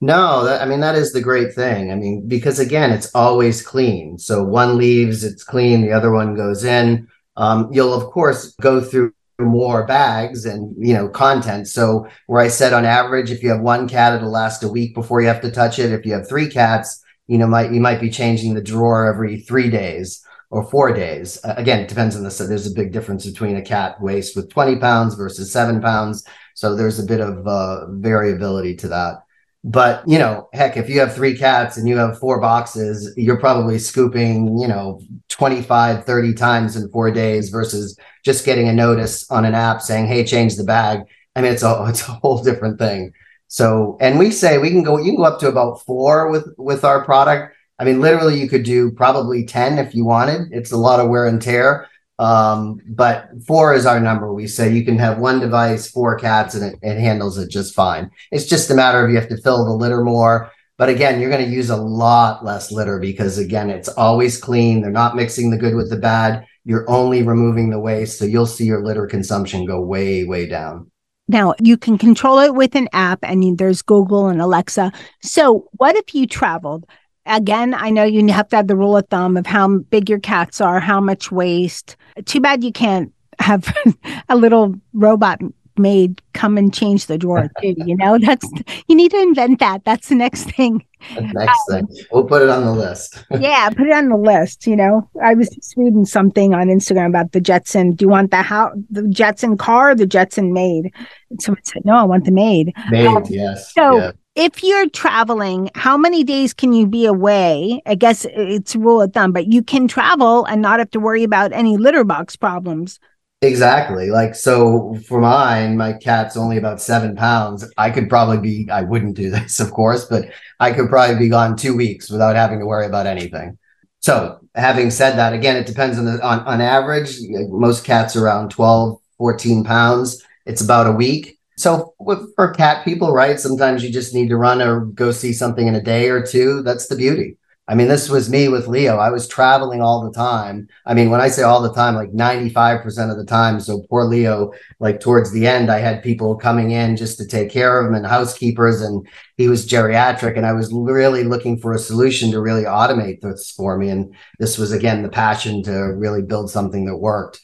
No, 0.01 0.45
that, 0.45 0.63
I 0.63 0.65
mean 0.65 0.81
that 0.81 0.95
is 0.95 1.13
the 1.13 1.21
great 1.21 1.55
thing. 1.55 1.93
I 1.93 1.95
mean, 1.95 2.27
because 2.27 2.59
again, 2.59 2.91
it's 2.91 3.15
always 3.15 3.61
clean. 3.61 4.19
So 4.19 4.43
one 4.43 4.79
leaves, 4.79 5.25
it's 5.25 5.45
clean. 5.45 5.83
The 5.83 5.93
other 5.93 6.11
one 6.11 6.35
goes 6.35 6.65
in. 6.65 7.09
Um, 7.37 7.69
you'll 7.73 7.95
of 7.95 8.11
course 8.11 8.55
go 8.61 8.81
through 8.81 9.13
more 9.39 9.87
bags 9.87 10.45
and 10.47 10.75
you 10.79 10.95
know 10.95 11.09
content. 11.09 11.69
So 11.69 12.07
where 12.27 12.43
I 12.43 12.49
said 12.49 12.73
on 12.73 12.85
average, 12.85 13.31
if 13.31 13.43
you 13.43 13.51
have 13.51 13.61
one 13.61 13.89
cat, 13.89 14.15
it'll 14.15 14.31
last 14.31 14.63
a 14.63 14.69
week 14.69 14.95
before 14.95 15.21
you 15.21 15.29
have 15.29 15.43
to 15.43 15.51
touch 15.51 15.79
it. 15.79 15.93
If 15.93 16.07
you 16.07 16.13
have 16.15 16.29
three 16.29 16.49
cats, 16.49 17.03
you 17.27 17.39
know, 17.39 17.47
might 17.47 17.73
you 17.73 17.81
might 17.81 18.01
be 18.01 18.11
changing 18.11 18.55
the 18.55 18.63
drawer 18.63 19.07
every 19.07 19.41
three 19.41 19.71
days 19.71 20.25
or 20.51 20.65
four 20.65 20.93
days. 20.93 21.39
Uh, 21.45 21.55
again, 21.57 21.81
it 21.81 21.89
depends 21.89 22.17
on 22.17 22.23
the. 22.23 22.31
So 22.31 22.47
there's 22.47 22.67
a 22.67 22.75
big 22.75 22.93
difference 22.93 23.27
between 23.27 23.57
a 23.57 23.63
cat 23.63 24.01
waist 24.01 24.35
with 24.35 24.51
20 24.51 24.77
pounds 24.77 25.15
versus 25.15 25.53
seven 25.53 25.81
pounds. 25.81 26.25
So 26.55 26.75
there's 26.75 26.99
a 26.99 27.07
bit 27.07 27.21
of 27.21 27.47
uh, 27.47 27.87
variability 27.93 28.77
to 28.77 28.89
that. 28.89 29.23
But, 29.63 30.09
you 30.09 30.19
know, 30.19 30.49
heck, 30.55 30.79
if 30.79 30.89
you 30.89 31.01
have 31.01 31.15
three 31.15 31.37
cats 31.37 31.77
and 31.77 31.87
you 31.87 31.97
have 31.99 32.19
four 32.19 32.41
boxes, 32.41 33.13
you're 33.17 33.39
probably 33.39 33.79
scooping, 33.79 34.59
you 34.59 34.67
know, 34.67 35.03
25, 35.29 36.05
30 36.05 36.35
times 36.35 36.77
in 36.77 36.89
four 36.89 37.11
days 37.11 37.51
versus 37.51 37.99
just 38.25 38.47
getting 38.47 38.69
a 38.69 38.73
notice 38.73 39.31
on 39.31 39.45
an 39.45 39.55
app 39.55 39.83
saying, 39.83 40.07
hey, 40.07 40.25
change 40.25 40.57
the 40.57 40.65
bag. 40.65 41.01
I 41.37 41.43
mean, 41.43 41.53
it's 41.53 41.63
a, 41.63 41.85
it's 41.89 42.09
a 42.09 42.13
whole 42.13 42.43
different 42.43 42.79
thing. 42.79 43.13
So, 43.49 43.99
and 44.01 44.19
we 44.19 44.31
say 44.31 44.59
we 44.59 44.71
can 44.71 44.83
go, 44.83 44.97
you 44.97 45.07
can 45.07 45.17
go 45.17 45.25
up 45.25 45.41
to 45.41 45.49
about 45.49 45.85
four 45.85 46.31
with, 46.31 46.47
with 46.57 46.85
our 46.85 47.05
product. 47.05 47.55
I 47.79 47.85
mean, 47.85 48.01
literally 48.01 48.41
you 48.41 48.49
could 48.49 48.63
do 48.63 48.93
probably 48.93 49.45
10 49.45 49.79
if 49.79 49.95
you 49.95 50.07
wanted. 50.07 50.53
It's 50.53 50.73
a 50.73 50.77
lot 50.77 51.01
of 51.01 51.09
wear 51.09 51.27
and 51.27 51.41
tear. 51.41 51.89
Um, 52.21 52.83
but 52.87 53.31
four 53.47 53.73
is 53.73 53.87
our 53.87 53.99
number. 53.99 54.31
We 54.33 54.47
say 54.47 54.71
you 54.71 54.85
can 54.85 54.99
have 54.99 55.19
one 55.19 55.41
device, 55.41 55.91
four 55.91 56.19
cats, 56.19 56.55
and 56.55 56.75
it, 56.75 56.79
it 56.83 57.01
handles 57.01 57.39
it 57.39 57.49
just 57.49 57.75
fine. 57.75 58.11
It's 58.31 58.45
just 58.45 58.71
a 58.71 58.75
matter 58.75 59.03
of 59.03 59.11
you 59.11 59.19
have 59.19 59.31
to 59.31 59.41
fill 59.41 59.65
the 59.65 59.73
litter 59.73 60.05
more. 60.05 60.53
But 60.77 60.91
again, 60.91 61.19
you're 61.19 61.31
going 61.31 61.45
to 61.45 61.51
use 61.51 61.71
a 61.71 61.77
lot 61.77 62.45
less 62.45 62.71
litter 62.71 62.99
because 62.99 63.39
again, 63.39 63.71
it's 63.71 63.89
always 63.89 64.39
clean. 64.39 64.83
They're 64.83 64.91
not 64.91 65.17
mixing 65.17 65.51
the 65.51 65.57
good 65.57 65.75
with 65.75 65.89
the 65.89 65.97
bad. 65.97 66.45
You're 66.67 66.89
only 66.91 67.23
removing 67.23 67.71
the 67.71 67.81
waste. 67.81 68.19
So 68.19 68.27
you'll 68.27 68.45
see 68.45 68.67
your 68.67 68.85
litter 68.85 69.07
consumption 69.07 69.65
go 69.65 69.81
way, 69.81 70.25
way 70.25 70.47
down. 70.47 70.91
Now, 71.27 71.55
you 71.59 71.79
can 71.79 71.97
control 71.97 72.41
it 72.41 72.55
with 72.55 72.75
an 72.75 72.89
app, 72.93 73.21
and 73.23 73.57
there's 73.57 73.83
Google 73.83 74.27
and 74.27 74.43
Alexa. 74.43 74.93
So, 75.23 75.69
what 75.77 75.95
if 75.95 76.13
you 76.13 76.27
traveled? 76.27 76.87
Again, 77.31 77.75
I 77.75 77.91
know 77.91 78.03
you 78.03 78.27
have 78.33 78.49
to 78.49 78.57
have 78.57 78.67
the 78.67 78.77
rule 78.77 78.97
of 78.97 79.07
thumb 79.09 79.37
of 79.37 79.47
how 79.47 79.69
big 79.69 80.11
your 80.11 80.19
cats 80.19 80.61
are, 80.61 80.81
how 80.81 81.01
much 81.01 81.31
waste. 81.31 81.97
Too 82.25 82.41
bad 82.41 82.65
you 82.65 82.73
can't 82.73 83.13
have 83.39 83.73
a 84.29 84.37
little 84.37 84.75
robot 84.93 85.41
maid 85.81 86.21
come 86.35 86.57
and 86.57 86.73
change 86.73 87.07
the 87.07 87.19
drawer 87.19 87.51
too. 87.61 87.75
You 87.77 87.97
know, 87.97 88.19
that's 88.19 88.47
you 88.89 88.95
need 88.95 89.11
to 89.11 89.21
invent 89.21 89.61
that. 89.61 89.85
That's 89.85 90.09
the 90.09 90.15
next 90.15 90.45
thing. 90.51 90.85
next 91.19 91.61
um, 91.73 91.87
thing. 91.87 92.05
We'll 92.13 92.25
put 92.25 92.43
it 92.43 92.49
on 92.49 92.65
the 92.65 92.73
list. 92.73 93.25
yeah, 93.41 93.69
put 93.71 93.87
it 93.87 93.93
on 93.93 94.09
the 94.09 94.17
list. 94.17 94.67
You 94.67 94.77
know, 94.77 95.09
I 95.23 95.35
was 95.35 95.49
just 95.51 95.77
reading 95.77 96.05
something 96.05 96.55
on 96.55 96.69
Instagram 96.69 97.09
about 97.09 97.33
the 97.33 97.41
Jetson. 97.41 97.93
Do 97.93 98.05
you 98.05 98.09
want 98.09 98.31
the 98.31 98.43
how 98.43 98.73
the 98.91 99.09
Jetson 99.09 99.57
car 99.57 99.91
or 99.91 99.95
the 99.95 100.07
Jetson 100.07 100.53
maid? 100.53 100.93
And 101.31 101.43
someone 101.43 101.65
said, 101.65 101.85
No, 101.85 101.97
I 101.97 102.05
want 102.05 102.25
the 102.25 102.33
maid. 102.33 102.73
Maid, 102.91 103.07
um, 103.07 103.25
yes. 103.29 103.73
So 103.75 103.97
yeah 103.97 104.13
if 104.37 104.63
you're 104.63 104.89
traveling, 104.89 105.71
how 105.75 105.97
many 105.97 106.23
days 106.23 106.55
can 106.55 106.73
you 106.73 106.87
be 106.87 107.05
away? 107.05 107.83
I 107.85 107.95
guess 107.95 108.25
it's 108.31 108.77
rule 108.77 109.03
of 109.03 109.13
thumb, 109.13 109.33
but 109.33 109.53
you 109.53 109.63
can 109.63 109.89
travel 109.89 110.45
and 110.45 110.63
not 110.63 110.79
have 110.79 110.91
to 110.93 111.01
worry 111.01 111.25
about 111.25 111.53
any 111.53 111.77
litter 111.77 112.05
box 112.05 112.37
problems. 112.37 113.01
Exactly. 113.43 114.11
Like, 114.11 114.35
so 114.35 114.97
for 115.07 115.19
mine, 115.21 115.77
my 115.79 115.95
cat's 115.95 116.37
only 116.37 116.59
about 116.59 116.81
seven 116.81 117.17
pounds. 117.17 117.65
I 117.79 117.91
could 117.91 118.11
probably 118.11 118.39
be, 118.39 118.71
I 118.71 118.83
wouldn't 118.83 119.17
do 119.17 119.31
this, 119.31 119.61
of 119.61 119.71
course, 119.73 120.05
but 120.05 120.27
I 120.59 120.73
could 120.73 120.91
probably 120.91 121.17
be 121.17 121.29
gone 121.31 121.57
two 121.57 121.75
weeks 121.75 122.11
without 122.11 122.37
having 122.37 122.59
to 122.59 122.67
worry 122.67 122.87
about 122.87 123.07
anything. 123.07 123.57
So 124.01 124.39
having 124.55 124.91
said 124.91 125.17
that, 125.17 125.33
again, 125.33 125.57
it 125.57 125.67
depends 125.67 125.99
on 125.99 126.05
the, 126.05 126.23
on, 126.25 126.41
on 126.41 126.61
average, 126.61 127.17
most 127.49 127.85
cats 127.85 128.15
around 128.17 128.51
12, 128.51 128.99
14 129.17 129.65
pounds. 129.65 130.23
It's 130.45 130.63
about 130.63 130.87
a 130.87 130.93
week. 130.93 131.39
So 131.57 131.95
for 132.35 132.53
cat 132.53 132.85
people, 132.85 133.13
right? 133.13 133.39
Sometimes 133.39 133.83
you 133.83 133.91
just 133.91 134.15
need 134.15 134.29
to 134.29 134.37
run 134.37 134.63
or 134.63 134.81
go 134.81 135.13
see 135.13 135.33
something 135.35 135.67
in 135.67 135.75
a 135.75 135.83
day 135.83 136.09
or 136.09 136.25
two. 136.25 136.63
That's 136.63 136.89
the 136.89 136.97
beauty. 136.97 137.37
I 137.71 137.77
mean, 137.77 137.87
this 137.87 138.11
was 138.11 138.29
me 138.29 138.49
with 138.49 138.67
Leo. 138.67 138.97
I 138.97 139.11
was 139.11 139.29
traveling 139.29 139.81
all 139.81 140.03
the 140.03 140.11
time. 140.11 140.69
I 140.87 140.93
mean, 140.93 141.09
when 141.09 141.21
I 141.21 141.29
say 141.29 141.45
all 141.45 141.63
the 141.63 141.73
time, 141.73 141.95
like 141.95 142.11
95% 142.11 143.13
of 143.13 143.17
the 143.17 143.25
time. 143.25 143.61
So 143.61 143.85
poor 143.89 144.03
Leo, 144.03 144.51
like 144.81 144.99
towards 144.99 145.31
the 145.31 145.47
end, 145.47 145.71
I 145.71 145.79
had 145.79 146.03
people 146.03 146.35
coming 146.35 146.73
in 146.73 146.97
just 146.97 147.17
to 147.19 147.29
take 147.29 147.49
care 147.49 147.79
of 147.79 147.87
him 147.87 147.95
and 147.95 148.05
housekeepers, 148.05 148.81
and 148.81 149.07
he 149.37 149.47
was 149.47 149.69
geriatric. 149.69 150.37
And 150.37 150.45
I 150.45 150.53
was 150.53 150.73
really 150.73 151.23
looking 151.23 151.61
for 151.61 151.73
a 151.73 151.79
solution 151.79 152.33
to 152.33 152.41
really 152.41 152.65
automate 152.65 153.21
this 153.21 153.53
for 153.53 153.79
me. 153.79 153.89
And 153.89 154.17
this 154.41 154.59
was, 154.59 154.73
again, 154.73 155.05
the 155.05 155.09
passion 155.09 155.63
to 155.63 155.73
really 155.95 156.23
build 156.23 156.51
something 156.51 156.87
that 156.87 156.97
worked 156.97 157.41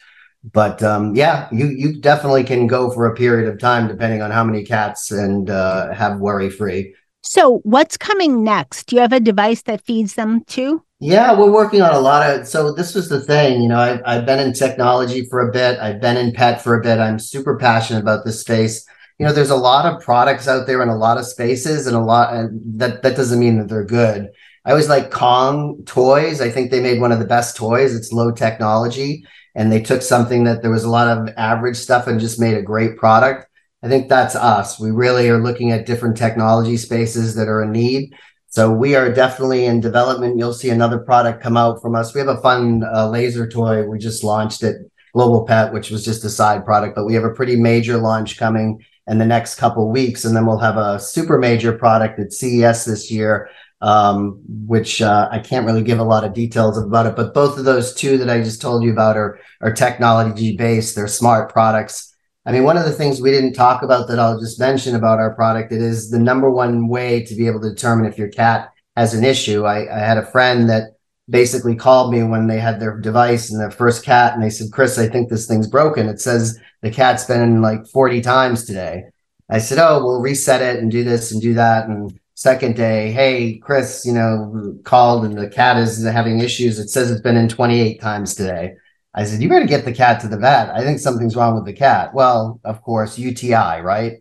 but 0.53 0.81
um, 0.81 1.17
yeah, 1.17 1.49
you 1.51 1.67
you 1.67 2.01
definitely 2.01 2.45
can 2.45 2.69
go 2.69 2.91
for 2.93 3.07
a 3.07 3.17
period 3.17 3.53
of 3.53 3.59
time 3.59 3.89
depending 3.89 4.23
on 4.23 4.31
how 4.31 4.45
many 4.45 4.65
cats 4.65 5.11
and 5.11 5.51
uh, 5.51 5.93
have 5.93 6.21
worry 6.21 6.51
free. 6.51 6.95
So, 7.29 7.59
what's 7.65 7.97
coming 7.97 8.45
next? 8.45 8.87
Do 8.87 8.95
you 8.95 9.03
have 9.03 9.13
a 9.13 9.19
device 9.19 9.63
that 9.63 9.81
feeds 9.85 10.15
them 10.15 10.45
too? 10.45 10.85
Yeah, 11.01 11.37
we're 11.37 11.51
working 11.51 11.83
on 11.83 11.93
a 11.93 11.99
lot 11.99 12.23
of. 12.31 12.47
So 12.47 12.73
this 12.73 12.95
was 12.95 13.09
the 13.09 13.21
thing, 13.21 13.61
you 13.61 13.69
know, 13.69 13.81
I've 13.81 14.01
I've 14.07 14.27
been 14.27 14.39
in 14.39 14.53
technology 14.53 15.27
for 15.29 15.41
a 15.41 15.53
bit. 15.53 15.79
I've 15.81 16.01
been 16.01 16.17
in 16.17 16.33
pet 16.33 16.63
for 16.63 16.79
a 16.79 16.83
bit. 16.83 17.01
I'm 17.01 17.19
super 17.19 17.59
passionate 17.59 18.01
about 18.01 18.25
this 18.25 18.41
space. 18.41 18.87
You 19.19 19.27
know, 19.27 19.33
there's 19.33 19.51
a 19.51 19.57
lot 19.57 19.93
of 19.93 20.01
products 20.03 20.47
out 20.47 20.69
there 20.69 20.83
in 20.83 20.89
a 20.89 20.97
lot 20.97 21.19
of 21.19 21.27
spaces, 21.27 21.89
and 21.89 21.97
a 21.97 22.01
lot, 22.01 22.33
and 22.33 22.61
that 22.79 23.03
that 23.03 23.17
doesn't 23.17 23.41
mean 23.41 23.59
that 23.59 23.69
they're 23.69 23.85
good. 23.85 24.29
I 24.65 24.71
always 24.71 24.89
like 24.89 25.11
Kong 25.11 25.83
toys. 25.85 26.41
I 26.41 26.49
think 26.49 26.71
they 26.71 26.81
made 26.81 27.01
one 27.01 27.13
of 27.13 27.19
the 27.19 27.27
best 27.27 27.57
toys. 27.57 27.95
It's 27.95 28.13
low 28.13 28.31
technology 28.31 29.25
and 29.57 29.73
they 29.73 29.81
took 29.81 30.03
something 30.03 30.45
that 30.45 30.61
there 30.61 30.71
was 30.71 30.85
a 30.85 30.91
lot 30.91 31.09
of 31.09 31.33
average 31.37 31.79
stuff 31.79 32.07
and 32.07 32.21
just 32.21 32.39
made 32.39 32.57
a 32.57 32.63
great 32.63 32.97
product. 32.99 33.46
I 33.83 33.89
think 33.89 34.09
that's 34.09 34.35
us. 34.35 34.81
We 34.81 34.91
really 34.91 35.29
are 35.29 35.43
looking 35.43 35.71
at 35.71 35.87
different 35.87 36.17
technology 36.17 36.77
spaces 36.77 37.35
that 37.35 37.49
are 37.49 37.63
in 37.63 37.73
need. 37.73 38.15
So 38.49 38.73
we 38.73 38.95
are 38.95 39.13
definitely 39.13 39.67
in 39.67 39.81
development. 39.81 40.39
You'll 40.39 40.55
see 40.55 40.71
another 40.71 40.99
product 40.99 41.43
come 41.43 41.57
out 41.57 41.83
from 41.83 41.95
us. 41.95 42.15
We 42.15 42.21
have 42.21 42.29
a 42.29 42.41
fun 42.41 42.83
uh, 42.85 43.09
laser 43.09 43.47
toy. 43.47 43.85
We 43.87 43.99
just 43.99 44.25
launched 44.25 44.63
at 44.63 44.77
Global 45.13 45.45
Pet, 45.45 45.73
which 45.73 45.91
was 45.91 46.05
just 46.05 46.25
a 46.25 46.31
side 46.31 46.65
product, 46.65 46.95
but 46.95 47.05
we 47.05 47.15
have 47.15 47.25
a 47.25 47.35
pretty 47.35 47.57
major 47.57 47.99
launch 47.99 48.39
coming 48.39 48.85
in 49.09 49.19
the 49.19 49.27
next 49.27 49.57
couple 49.57 49.91
weeks, 49.91 50.25
and 50.25 50.35
then 50.35 50.47
we'll 50.47 50.59
have 50.59 50.77
a 50.77 50.99
super 50.99 51.39
major 51.39 51.73
product 51.73 52.19
at 52.19 52.33
CES 52.33 52.85
this 52.87 53.11
year 53.11 53.49
um, 53.81 54.41
which 54.67 55.03
uh, 55.03 55.29
I 55.31 55.39
can't 55.39 55.67
really 55.67 55.83
give 55.83 55.99
a 55.99 56.05
lot 56.05 56.25
of 56.25 56.33
details 56.33 56.79
about 56.79 57.07
it. 57.07 57.17
But 57.17 57.35
both 57.35 57.59
of 57.59 57.65
those 57.65 57.95
two 57.95 58.19
that 58.19 58.31
I 58.31 58.43
just 58.43 58.61
told 58.61 58.83
you 58.83 58.93
about 58.93 59.17
are 59.17 59.39
are 59.61 59.73
technology 59.73 60.57
based. 60.57 60.95
They're 60.95 61.09
smart 61.09 61.53
products. 61.53 62.16
I 62.47 62.53
mean, 62.53 62.63
one 62.63 62.77
of 62.77 62.85
the 62.85 62.93
things 62.93 63.21
we 63.21 63.33
didn't 63.33 63.55
talk 63.55 63.83
about 63.83 64.07
that 64.07 64.21
I'll 64.21 64.39
just 64.39 64.61
mention 64.61 64.95
about 64.95 65.19
our 65.19 65.35
product, 65.35 65.73
it 65.73 65.83
is 65.83 66.11
the 66.11 66.19
number 66.19 66.49
one 66.49 66.87
way 66.87 67.25
to 67.25 67.35
be 67.35 67.49
able 67.49 67.61
to 67.63 67.71
determine 67.71 68.07
if 68.07 68.17
your 68.17 68.29
cat 68.29 68.73
has 68.97 69.15
an 69.15 69.25
issue. 69.25 69.65
I, 69.65 69.93
I 69.93 69.99
had 69.99 70.17
a 70.17 70.27
friend 70.27 70.71
that 70.71 70.97
basically 71.29 71.75
called 71.75 72.13
me 72.13 72.23
when 72.23 72.47
they 72.47 72.61
had 72.61 72.79
their 72.79 73.01
device 73.01 73.51
and 73.51 73.61
their 73.61 73.73
first 73.73 74.05
cat, 74.05 74.35
and 74.35 74.43
they 74.43 74.51
said, 74.51 74.71
Chris, 74.71 74.97
I 74.97 75.09
think 75.09 75.29
this 75.29 75.49
thing's 75.49 75.67
broken. 75.67 76.09
It 76.09 76.21
says 76.21 76.57
the 76.83 76.91
cat's 76.91 77.25
been 77.25 77.43
in 77.43 77.63
like 77.63 77.85
40 77.89 78.21
times 78.21 78.65
today. 78.65 79.07
I 79.51 79.59
said, 79.59 79.79
Oh, 79.79 80.05
we'll 80.05 80.21
reset 80.21 80.63
it 80.63 80.81
and 80.81 80.91
do 80.91 81.03
this 81.03 81.33
and 81.33 81.43
do 81.43 81.55
that. 81.55 81.89
And 81.89 82.19
second 82.35 82.77
day, 82.77 83.11
hey, 83.11 83.59
Chris, 83.59 84.05
you 84.07 84.13
know, 84.13 84.79
called 84.85 85.25
and 85.25 85.37
the 85.37 85.49
cat 85.49 85.79
is 85.79 86.05
having 86.05 86.41
issues. 86.41 86.79
It 86.79 86.91
says 86.91 87.11
it's 87.11 87.23
been 87.23 87.37
in 87.37 87.49
28 87.49 88.01
times 88.01 88.35
today. 88.37 88.75
I 89.17 89.25
said, 89.25 89.43
you 89.43 89.49
got 89.49 89.61
to 89.61 89.67
get 89.67 89.85
the 89.87 89.95
cat 89.95 90.21
to 90.21 90.29
the 90.29 90.37
vet. 90.37 90.69
I 90.71 90.83
think 90.83 91.01
something's 91.01 91.35
wrong 91.35 91.55
with 91.55 91.65
the 91.65 91.73
cat. 91.73 92.13
Well, 92.13 92.61
of 92.65 92.83
course, 92.83 93.19
UTI, 93.19 93.81
right? 93.81 94.19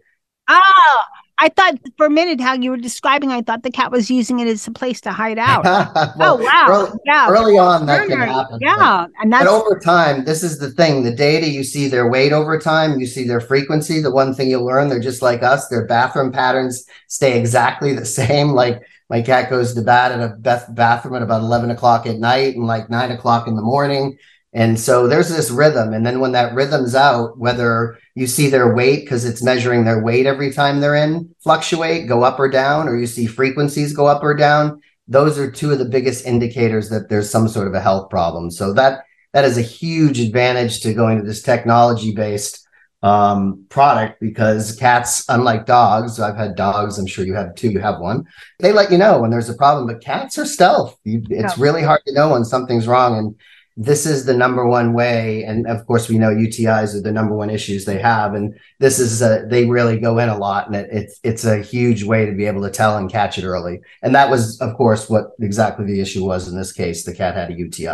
Oh, 0.47 1.01
I 1.37 1.49
thought 1.49 1.79
for 1.97 2.05
a 2.05 2.09
minute 2.09 2.39
how 2.39 2.53
you 2.53 2.71
were 2.71 2.77
describing, 2.77 3.31
I 3.31 3.41
thought 3.41 3.63
the 3.63 3.71
cat 3.71 3.91
was 3.91 4.09
using 4.09 4.39
it 4.39 4.47
as 4.47 4.65
a 4.67 4.71
place 4.71 5.01
to 5.01 5.11
hide 5.11 5.37
out. 5.37 5.65
well, 6.17 6.39
oh 6.39 6.43
wow! 6.43 6.67
Early, 6.69 6.99
yeah, 7.05 7.27
early 7.29 7.57
on 7.57 7.85
that 7.87 8.07
can 8.07 8.17
happen. 8.19 8.59
Yeah, 8.61 8.77
but, 9.07 9.11
and 9.21 9.33
that's 9.33 9.45
but 9.45 9.51
over 9.51 9.77
time. 9.77 10.23
This 10.23 10.43
is 10.43 10.59
the 10.59 10.71
thing: 10.71 11.03
the 11.03 11.13
data 11.13 11.49
you 11.49 11.63
see 11.65 11.89
their 11.89 12.09
weight 12.09 12.31
over 12.31 12.57
time, 12.57 12.99
you 12.99 13.05
see 13.05 13.27
their 13.27 13.41
frequency. 13.41 14.01
The 14.01 14.11
one 14.11 14.33
thing 14.33 14.49
you'll 14.49 14.65
learn, 14.65 14.87
they're 14.87 14.99
just 15.01 15.21
like 15.21 15.43
us. 15.43 15.67
Their 15.67 15.85
bathroom 15.85 16.31
patterns 16.31 16.85
stay 17.07 17.37
exactly 17.37 17.93
the 17.93 18.05
same. 18.21 18.49
Like 18.49 18.81
my 19.09 19.21
cat 19.21 19.49
goes 19.49 19.73
to 19.73 19.81
bed 19.81 20.13
at 20.13 20.21
a 20.21 20.71
bathroom 20.71 21.15
at 21.15 21.21
about 21.21 21.41
eleven 21.41 21.69
o'clock 21.69 22.07
at 22.07 22.17
night 22.17 22.55
and 22.55 22.65
like 22.65 22.89
nine 22.89 23.11
o'clock 23.11 23.47
in 23.47 23.57
the 23.57 23.61
morning. 23.61 24.17
And 24.55 24.79
so 24.79 25.05
there's 25.05 25.27
this 25.27 25.51
rhythm. 25.51 25.93
And 25.93 26.05
then 26.05 26.21
when 26.21 26.31
that 26.31 26.55
rhythm's 26.55 26.95
out, 26.95 27.37
whether 27.37 27.99
you 28.15 28.25
see 28.25 28.49
their 28.49 28.73
weight 28.73 29.01
because 29.01 29.25
it's 29.25 29.43
measuring 29.43 29.83
their 29.83 30.01
weight 30.01 30.25
every 30.25 30.53
time 30.53 30.79
they're 30.79 30.95
in 30.95 31.35
fluctuate, 31.43 32.07
go 32.07 32.23
up 32.23 32.39
or 32.39 32.49
down, 32.49 32.87
or 32.87 32.97
you 32.97 33.05
see 33.05 33.27
frequencies 33.27 33.91
go 33.91 34.07
up 34.07 34.23
or 34.23 34.33
down, 34.33 34.81
those 35.09 35.37
are 35.37 35.51
two 35.51 35.71
of 35.71 35.79
the 35.79 35.85
biggest 35.85 36.25
indicators 36.25 36.89
that 36.89 37.09
there's 37.09 37.29
some 37.29 37.49
sort 37.49 37.67
of 37.67 37.73
a 37.73 37.81
health 37.81 38.09
problem. 38.09 38.49
So 38.49 38.71
that 38.73 39.03
that 39.33 39.43
is 39.43 39.57
a 39.57 39.61
huge 39.61 40.21
advantage 40.21 40.79
to 40.81 40.93
going 40.93 41.17
to 41.17 41.25
this 41.25 41.41
technology 41.41 42.15
based 42.15 42.65
um, 43.03 43.65
product 43.67 44.21
because 44.21 44.77
cats, 44.77 45.25
unlike 45.27 45.65
dogs, 45.65 46.17
I've 46.17 46.37
had 46.37 46.55
dogs. 46.55 46.97
I'm 46.97 47.07
sure 47.07 47.25
you 47.25 47.35
have 47.35 47.55
two. 47.55 47.69
You 47.69 47.81
have 47.81 47.99
one. 47.99 48.23
They 48.59 48.71
let 48.71 48.89
you 48.89 48.97
know 48.97 49.19
when 49.19 49.31
there's 49.31 49.49
a 49.49 49.53
problem, 49.53 49.85
but 49.85 50.01
cats 50.01 50.37
are 50.37 50.45
stealth. 50.45 50.97
You, 51.03 51.21
it's 51.29 51.57
yeah. 51.57 51.63
really 51.63 51.83
hard 51.83 52.01
to 52.07 52.13
know 52.13 52.31
when 52.31 52.45
something's 52.45 52.87
wrong 52.87 53.17
and 53.17 53.35
this 53.77 54.05
is 54.05 54.25
the 54.25 54.33
number 54.33 54.65
one 54.65 54.93
way 54.93 55.43
and 55.43 55.67
of 55.67 55.85
course 55.85 56.07
we 56.07 56.17
know 56.17 56.29
utis 56.29 56.95
are 56.95 57.01
the 57.01 57.11
number 57.11 57.35
one 57.35 57.49
issues 57.49 57.83
they 57.83 57.99
have 57.99 58.33
and 58.33 58.57
this 58.79 58.99
is 58.99 59.21
a, 59.21 59.45
they 59.49 59.65
really 59.65 59.99
go 59.99 60.17
in 60.17 60.29
a 60.29 60.37
lot 60.37 60.67
and 60.67 60.75
it, 60.75 60.89
it's 60.91 61.19
it's 61.23 61.45
a 61.45 61.61
huge 61.61 62.03
way 62.03 62.25
to 62.25 62.31
be 62.31 62.45
able 62.45 62.61
to 62.61 62.69
tell 62.69 62.97
and 62.97 63.11
catch 63.11 63.37
it 63.37 63.43
early. 63.43 63.81
And 64.01 64.15
that 64.15 64.29
was 64.29 64.59
of 64.61 64.75
course 64.77 65.09
what 65.09 65.31
exactly 65.41 65.85
the 65.85 65.99
issue 65.99 66.25
was 66.25 66.47
in 66.47 66.57
this 66.57 66.71
case 66.71 67.03
the 67.03 67.13
cat 67.13 67.35
had 67.35 67.51
a 67.51 67.53
uti 67.53 67.87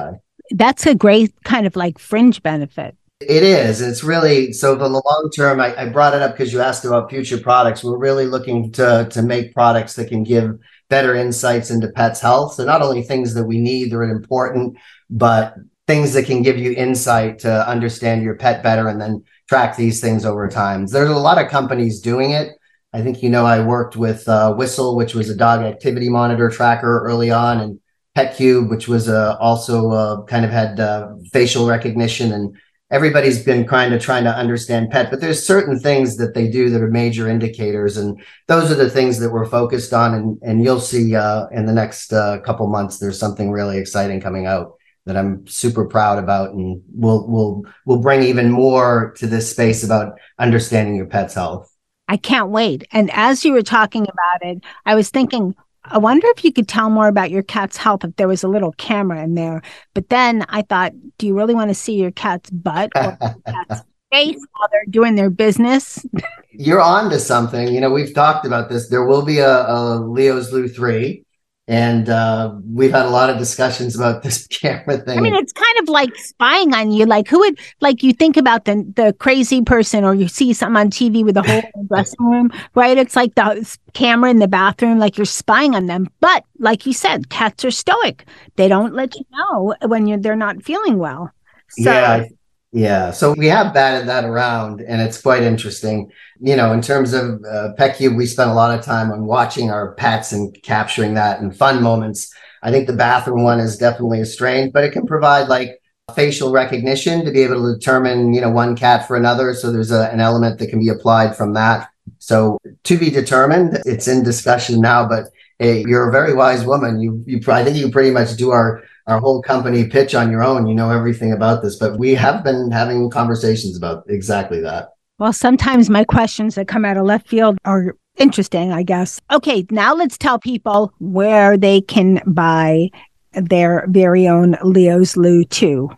that's 0.52 0.86
a 0.86 0.94
great 0.94 1.34
kind 1.44 1.66
of 1.66 1.76
like 1.76 1.98
fringe 1.98 2.44
benefit. 2.44 2.96
It 3.22 3.44
is. 3.44 3.82
It's 3.82 4.04
really 4.04 4.52
so 4.54 4.74
for 4.78 4.90
the 4.90 4.90
long 4.90 5.30
term 5.36 5.60
I, 5.60 5.76
I 5.76 5.90
brought 5.90 6.14
it 6.14 6.22
up 6.22 6.34
because 6.34 6.54
you 6.54 6.62
asked 6.62 6.86
about 6.86 7.10
future 7.10 7.40
products. 7.40 7.84
We're 7.84 7.98
really 7.98 8.28
looking 8.28 8.72
to 8.74 9.08
to 9.10 9.22
make 9.24 9.54
products 9.56 9.96
that 9.96 10.10
can 10.10 10.24
give 10.24 10.60
better 10.90 11.16
insights 11.16 11.72
into 11.72 11.88
pets 11.88 12.20
health. 12.20 12.54
So 12.56 12.66
not 12.66 12.82
only 12.82 13.02
things 13.02 13.34
that 13.34 13.46
we 13.46 13.60
need 13.60 13.92
that 13.92 13.98
are 13.98 14.04
important 14.04 14.78
but 15.12 15.56
things 15.92 16.14
that 16.14 16.26
can 16.26 16.42
give 16.42 16.58
you 16.58 16.72
insight 16.72 17.38
to 17.38 17.68
understand 17.68 18.24
your 18.24 18.36
pet 18.36 18.64
better 18.64 18.88
and 18.88 19.02
then 19.02 19.22
track 19.50 19.76
these 19.76 20.00
things 20.00 20.26
over 20.26 20.48
time. 20.48 20.86
There's 20.86 21.10
a 21.10 21.16
lot 21.30 21.38
of 21.38 21.52
companies 21.52 22.00
doing 22.00 22.32
it. 22.32 22.54
I 22.94 23.02
think 23.02 23.22
you 23.22 23.30
know 23.30 23.46
I 23.46 23.60
worked 23.60 23.98
with 23.98 24.26
uh, 24.26 24.54
Whistle, 24.54 24.96
which 24.96 25.14
was 25.14 25.30
a 25.30 25.36
dog 25.36 25.60
activity 25.64 26.08
monitor 26.08 26.50
tracker 26.50 27.04
early 27.04 27.30
on, 27.30 27.60
and 27.60 27.80
PetCube, 28.16 28.70
which 28.70 28.88
was 28.88 29.10
uh, 29.10 29.36
also 29.42 29.92
uh, 29.92 30.24
kind 30.24 30.46
of 30.46 30.52
had 30.52 30.80
uh, 30.80 31.10
facial 31.34 31.68
recognition, 31.68 32.32
and 32.32 32.56
everybody's 32.90 33.44
been 33.44 33.68
kind 33.68 33.94
of 33.94 34.02
trying 34.02 34.24
to 34.24 34.34
understand 34.44 34.92
pet. 34.92 35.10
But 35.10 35.20
there's 35.20 35.46
certain 35.46 35.78
things 35.78 36.16
that 36.18 36.34
they 36.34 36.48
do 36.50 36.70
that 36.70 36.82
are 36.82 36.90
major 37.04 37.30
indicators, 37.30 37.98
and 37.98 38.22
those 38.48 38.72
are 38.72 38.76
the 38.76 38.90
things 38.90 39.20
that 39.20 39.32
we're 39.32 39.46
focused 39.60 39.92
on. 39.92 40.14
And 40.14 40.40
and 40.42 40.64
you'll 40.64 40.88
see 40.94 41.16
uh, 41.16 41.48
in 41.52 41.66
the 41.66 41.74
next 41.74 42.14
uh, 42.14 42.40
couple 42.40 42.68
months, 42.68 42.98
there's 42.98 43.20
something 43.20 43.52
really 43.52 43.78
exciting 43.78 44.22
coming 44.22 44.46
out 44.46 44.78
that 45.06 45.18
I'm 45.18 45.46
super 45.48 45.86
proud 45.86 46.20
about, 46.20 46.52
and 46.52 46.82
we'll 46.94 47.28
we'll 47.28 47.64
we'll 47.86 48.02
bring 48.02 48.24
even 48.24 48.52
more 48.52 49.14
to 49.18 49.28
this 49.28 49.50
space 49.50 49.84
about 49.84 50.14
understanding 50.38 50.96
your 50.96 51.08
pet's 51.08 51.34
health. 51.34 51.72
I 52.08 52.18
can't 52.18 52.50
wait. 52.50 52.86
And 52.92 53.10
as 53.14 53.46
you 53.46 53.54
were 53.54 53.62
talking 53.62 54.04
about 54.04 54.50
it, 54.50 54.64
I 54.86 54.96
was 54.96 55.10
thinking, 55.10 55.56
I 55.86 55.98
wonder 55.98 56.28
if 56.36 56.44
you 56.44 56.52
could 56.52 56.68
tell 56.68 56.90
more 56.90 57.08
about 57.08 57.32
your 57.32 57.42
cat's 57.42 57.78
health 57.78 58.04
if 58.04 58.16
there 58.18 58.28
was 58.28 58.44
a 58.44 58.48
little 58.48 58.74
camera 58.74 59.24
in 59.24 59.36
there. 59.36 59.62
But 59.94 60.10
then 60.10 60.46
I 60.50 60.62
thought, 60.64 60.94
do 61.18 61.26
you 61.26 61.36
really 61.36 61.56
want 61.56 61.70
to 61.70 61.76
see 61.76 61.96
your 61.96 62.12
cat's 62.12 62.50
butt 62.50 62.92
or 62.96 63.18
cat's 63.48 63.84
face 64.12 64.36
while 64.36 64.70
they're 64.72 64.86
doing 64.90 65.16
their 65.16 65.30
business? 65.30 66.06
You're 66.52 66.82
on 66.82 67.10
to 67.12 67.20
something. 67.20 67.74
You 67.74 67.80
know, 67.80 67.90
we've 67.90 68.14
talked 68.14 68.46
about 68.46 68.70
this. 68.70 68.90
There 68.90 69.06
will 69.06 69.24
be 69.24 69.40
a, 69.40 69.66
a 69.68 69.96
Leo's 70.02 70.52
Loo 70.52 70.68
3 70.68 71.24
and 71.68 72.10
uh, 72.10 72.56
we've 72.66 72.92
had 72.92 73.06
a 73.06 73.10
lot 73.10 73.30
of 73.30 73.38
discussions 73.38 73.96
about 73.96 74.24
this 74.24 74.48
camera 74.50 74.98
thing. 74.98 75.18
I 75.18 75.22
mean, 75.22 75.36
it's 75.36 75.54
kind 75.54 75.80
of 75.80 75.90
like 75.90 76.16
spying 76.16 76.74
on 76.74 76.92
you. 76.92 77.06
Like, 77.06 77.28
who 77.28 77.40
would 77.40 77.60
like 77.82 78.04
you 78.04 78.14
think 78.14 78.38
about 78.38 78.66
the 78.66 78.92
the 78.96 79.14
crazy 79.20 79.62
person, 79.62 80.04
or 80.04 80.14
you 80.14 80.28
see 80.28 80.54
something 80.54 80.80
on 80.80 80.90
TV 80.90 81.24
with 81.24 81.38
a 81.38 81.44
whole 81.44 81.62
dressing 81.88 82.26
room, 82.26 82.52
right? 82.76 82.98
It's 82.98 83.16
like 83.16 83.36
the 83.36 83.78
camera 83.94 84.30
in 84.30 84.40
the 84.40 84.48
bathroom, 84.48 85.00
like 85.00 85.18
you're 85.18 85.26
spying 85.26 85.76
on 85.76 85.86
them. 85.86 86.10
But 86.20 86.46
like 86.60 86.86
you 86.86 86.94
said, 86.94 87.30
cats 87.30 87.64
are 87.64 87.72
stoic; 87.72 88.26
they 88.56 88.68
don't 88.68 88.94
let 88.94 89.16
you 89.16 89.26
know 89.32 89.76
when 89.86 90.08
you're 90.08 90.18
they're 90.18 90.36
not 90.36 90.64
feeling 90.64 90.98
well. 90.98 91.32
So, 91.70 91.92
yeah, 91.92 92.26
yeah, 92.72 93.12
so 93.12 93.34
we 93.38 93.48
have 93.48 93.74
batted 93.74 94.08
that 94.08 94.24
around, 94.24 94.82
and 94.82 95.02
it's 95.02 95.22
quite 95.22 95.44
interesting. 95.44 96.10
You 96.40 96.56
know, 96.56 96.72
in 96.72 96.82
terms 96.82 97.14
of 97.14 97.44
uh, 97.44 97.74
PetCube, 97.78 98.16
we 98.16 98.26
spent 98.26 98.50
a 98.50 98.54
lot 98.54 98.78
of 98.78 98.84
time 98.84 99.12
on 99.12 99.26
watching 99.26 99.70
our 99.70 99.94
pets 99.96 100.32
and 100.32 100.56
capturing 100.64 101.14
that 101.16 101.42
and 101.42 101.56
fun 101.56 101.84
moments. 101.84 102.34
I 102.64 102.72
think 102.72 102.88
the 102.88 102.94
bathroom 102.94 103.44
one 103.44 103.60
is 103.60 103.78
definitely 103.78 104.22
a 104.22 104.26
strain, 104.26 104.72
but 104.72 104.86
it 104.86 104.94
can 104.94 105.06
provide 105.06 105.50
like 105.50 105.82
facial 106.16 106.52
recognition 106.52 107.26
to 107.26 107.32
be 107.32 107.42
able 107.42 107.62
to 107.62 107.78
determine, 107.78 108.34
you 108.34 108.42
know, 108.42 108.50
one 108.50 108.76
cat 108.76 109.08
for 109.08 109.18
another. 109.18 109.54
So 109.54 109.72
there's 109.72 109.92
a, 109.92 110.10
an 110.12 110.20
element 110.20 110.60
that 110.60 110.68
can 110.70 110.80
be 110.80 110.90
applied 110.90 111.36
from 111.36 111.54
that. 111.54 111.90
So 112.20 112.58
to 112.84 112.98
be 112.98 113.10
determined, 113.10 113.80
it's 113.86 114.08
in 114.08 114.24
discussion 114.24 114.80
now, 114.80 115.08
but 115.08 115.26
hey, 115.60 115.84
you're 115.86 116.10
a 116.10 116.12
very 116.12 116.34
wise 116.34 116.66
woman. 116.66 117.00
You, 117.00 117.24
you, 117.26 117.40
I 117.52 117.64
think 117.64 117.78
you 117.78 117.92
pretty 117.92 118.12
much 118.12 118.36
do 118.36 118.52
our 118.52 118.84
our 119.12 119.20
whole 119.20 119.42
company 119.42 119.86
pitch 119.86 120.16
on 120.16 120.32
your 120.32 120.44
own. 120.44 120.68
You 120.68 120.74
know 120.74 120.90
everything 120.90 121.34
about 121.34 121.62
this, 121.62 121.76
but 121.76 122.00
we 122.00 122.16
have 122.16 122.44
been 122.44 122.72
having 122.72 123.10
conversations 123.10 123.78
about 123.78 124.04
exactly 124.08 124.62
that. 124.62 124.90
Well, 125.20 125.34
sometimes 125.34 125.90
my 125.90 126.04
questions 126.04 126.56
that 126.56 126.68
come 126.68 126.86
out 126.86 126.98
of 126.98 127.06
left 127.06 127.28
field 127.28 127.58
are 127.66 127.96
interesting, 128.18 128.72
I 128.72 128.84
guess. 128.84 129.20
Okay, 129.32 129.66
now 129.70 129.94
let's 129.94 130.18
tell 130.18 130.40
people 130.40 130.94
where 131.00 131.58
they 131.58 131.82
can 131.82 132.22
buy 132.26 132.90
their 133.34 133.86
very 133.90 134.28
own 134.28 134.58
Leo's 134.64 135.16
Loo 135.16 135.44
Too. 135.44 135.90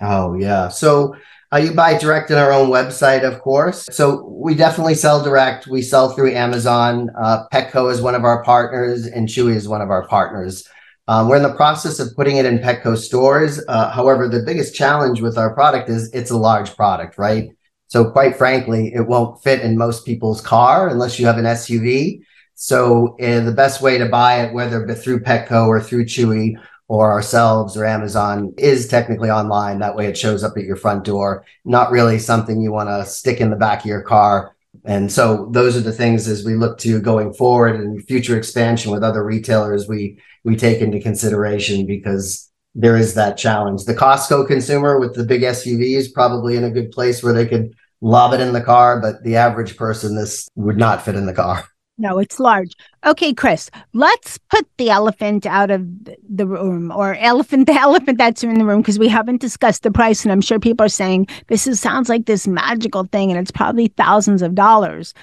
Oh, 0.00 0.34
yeah. 0.34 0.68
So 0.68 1.14
uh, 1.52 1.58
you 1.58 1.74
buy 1.74 1.96
direct 1.96 2.30
in 2.30 2.38
our 2.38 2.52
own 2.52 2.70
website, 2.70 3.22
of 3.22 3.40
course. 3.40 3.88
So 3.92 4.24
we 4.24 4.54
definitely 4.54 4.94
sell 4.94 5.22
direct. 5.22 5.66
We 5.66 5.82
sell 5.82 6.10
through 6.10 6.32
Amazon. 6.32 7.10
Uh, 7.16 7.44
Petco 7.52 7.92
is 7.92 8.00
one 8.00 8.14
of 8.14 8.24
our 8.24 8.42
partners, 8.42 9.06
and 9.06 9.28
Chewy 9.28 9.54
is 9.54 9.68
one 9.68 9.82
of 9.82 9.90
our 9.90 10.06
partners. 10.08 10.66
Um, 11.08 11.28
we're 11.28 11.36
in 11.36 11.42
the 11.42 11.54
process 11.54 11.98
of 11.98 12.14
putting 12.14 12.36
it 12.36 12.46
in 12.46 12.58
Petco 12.58 12.96
stores. 12.96 13.60
Uh, 13.66 13.90
however, 13.90 14.28
the 14.28 14.42
biggest 14.44 14.74
challenge 14.74 15.20
with 15.20 15.36
our 15.36 15.52
product 15.52 15.88
is 15.88 16.12
it's 16.12 16.30
a 16.30 16.36
large 16.36 16.76
product, 16.76 17.18
right? 17.18 17.50
So, 17.88 18.10
quite 18.10 18.36
frankly, 18.36 18.92
it 18.94 19.06
won't 19.06 19.42
fit 19.42 19.60
in 19.60 19.76
most 19.76 20.06
people's 20.06 20.40
car 20.40 20.88
unless 20.88 21.18
you 21.18 21.26
have 21.26 21.38
an 21.38 21.44
SUV. 21.44 22.22
So, 22.54 23.16
uh, 23.20 23.40
the 23.40 23.52
best 23.52 23.82
way 23.82 23.98
to 23.98 24.06
buy 24.06 24.44
it, 24.44 24.54
whether 24.54 24.86
through 24.94 25.20
Petco 25.20 25.66
or 25.66 25.80
through 25.80 26.04
Chewy 26.04 26.54
or 26.86 27.10
ourselves 27.10 27.76
or 27.76 27.84
Amazon, 27.84 28.54
is 28.56 28.86
technically 28.86 29.30
online. 29.30 29.80
That 29.80 29.96
way, 29.96 30.06
it 30.06 30.16
shows 30.16 30.44
up 30.44 30.56
at 30.56 30.64
your 30.64 30.76
front 30.76 31.04
door. 31.04 31.44
Not 31.64 31.90
really 31.90 32.18
something 32.18 32.60
you 32.60 32.70
want 32.70 32.88
to 32.88 33.04
stick 33.04 33.40
in 33.40 33.50
the 33.50 33.56
back 33.56 33.80
of 33.80 33.86
your 33.86 34.02
car. 34.02 34.54
And 34.84 35.12
so, 35.12 35.48
those 35.52 35.76
are 35.76 35.80
the 35.80 35.92
things 35.92 36.26
as 36.26 36.44
we 36.44 36.54
look 36.54 36.78
to 36.78 37.00
going 37.00 37.32
forward 37.34 37.76
and 37.76 38.04
future 38.06 38.36
expansion 38.36 38.90
with 38.90 39.04
other 39.04 39.24
retailers. 39.24 39.88
We 39.88 40.18
we 40.44 40.56
take 40.56 40.80
into 40.80 41.00
consideration 41.00 41.86
because 41.86 42.50
there 42.74 42.96
is 42.96 43.14
that 43.14 43.36
challenge. 43.36 43.84
The 43.84 43.94
Costco 43.94 44.46
consumer 44.46 44.98
with 44.98 45.14
the 45.14 45.24
big 45.24 45.42
SUV 45.42 45.96
is 45.96 46.08
probably 46.08 46.56
in 46.56 46.64
a 46.64 46.70
good 46.70 46.90
place 46.90 47.22
where 47.22 47.32
they 47.32 47.46
could 47.46 47.74
lob 48.00 48.34
it 48.34 48.40
in 48.40 48.52
the 48.52 48.60
car, 48.60 49.00
but 49.00 49.22
the 49.22 49.36
average 49.36 49.76
person, 49.76 50.16
this 50.16 50.48
would 50.56 50.76
not 50.76 51.04
fit 51.04 51.14
in 51.14 51.26
the 51.26 51.34
car. 51.34 51.64
No, 51.98 52.18
it's 52.18 52.40
large. 52.40 52.72
Okay, 53.04 53.34
Chris, 53.34 53.70
let's 53.92 54.38
put 54.50 54.66
the 54.78 54.90
elephant 54.90 55.44
out 55.46 55.70
of 55.70 55.86
the 56.28 56.46
room 56.46 56.90
or 56.90 57.14
elephant, 57.16 57.66
the 57.68 57.74
elephant 57.74 58.18
that's 58.18 58.42
in 58.42 58.58
the 58.58 58.64
room, 58.64 58.80
because 58.80 58.98
we 58.98 59.08
haven't 59.08 59.40
discussed 59.40 59.82
the 59.82 59.90
price. 59.90 60.24
And 60.24 60.32
I'm 60.32 60.40
sure 60.40 60.58
people 60.58 60.86
are 60.86 60.90
saying 60.90 61.26
this 61.48 61.66
is, 61.66 61.80
sounds 61.80 62.08
like 62.08 62.26
this 62.26 62.46
magical 62.46 63.04
thing 63.04 63.30
and 63.30 63.38
it's 63.38 63.50
probably 63.50 63.88
thousands 63.88 64.42
of 64.42 64.54
dollars. 64.54 65.14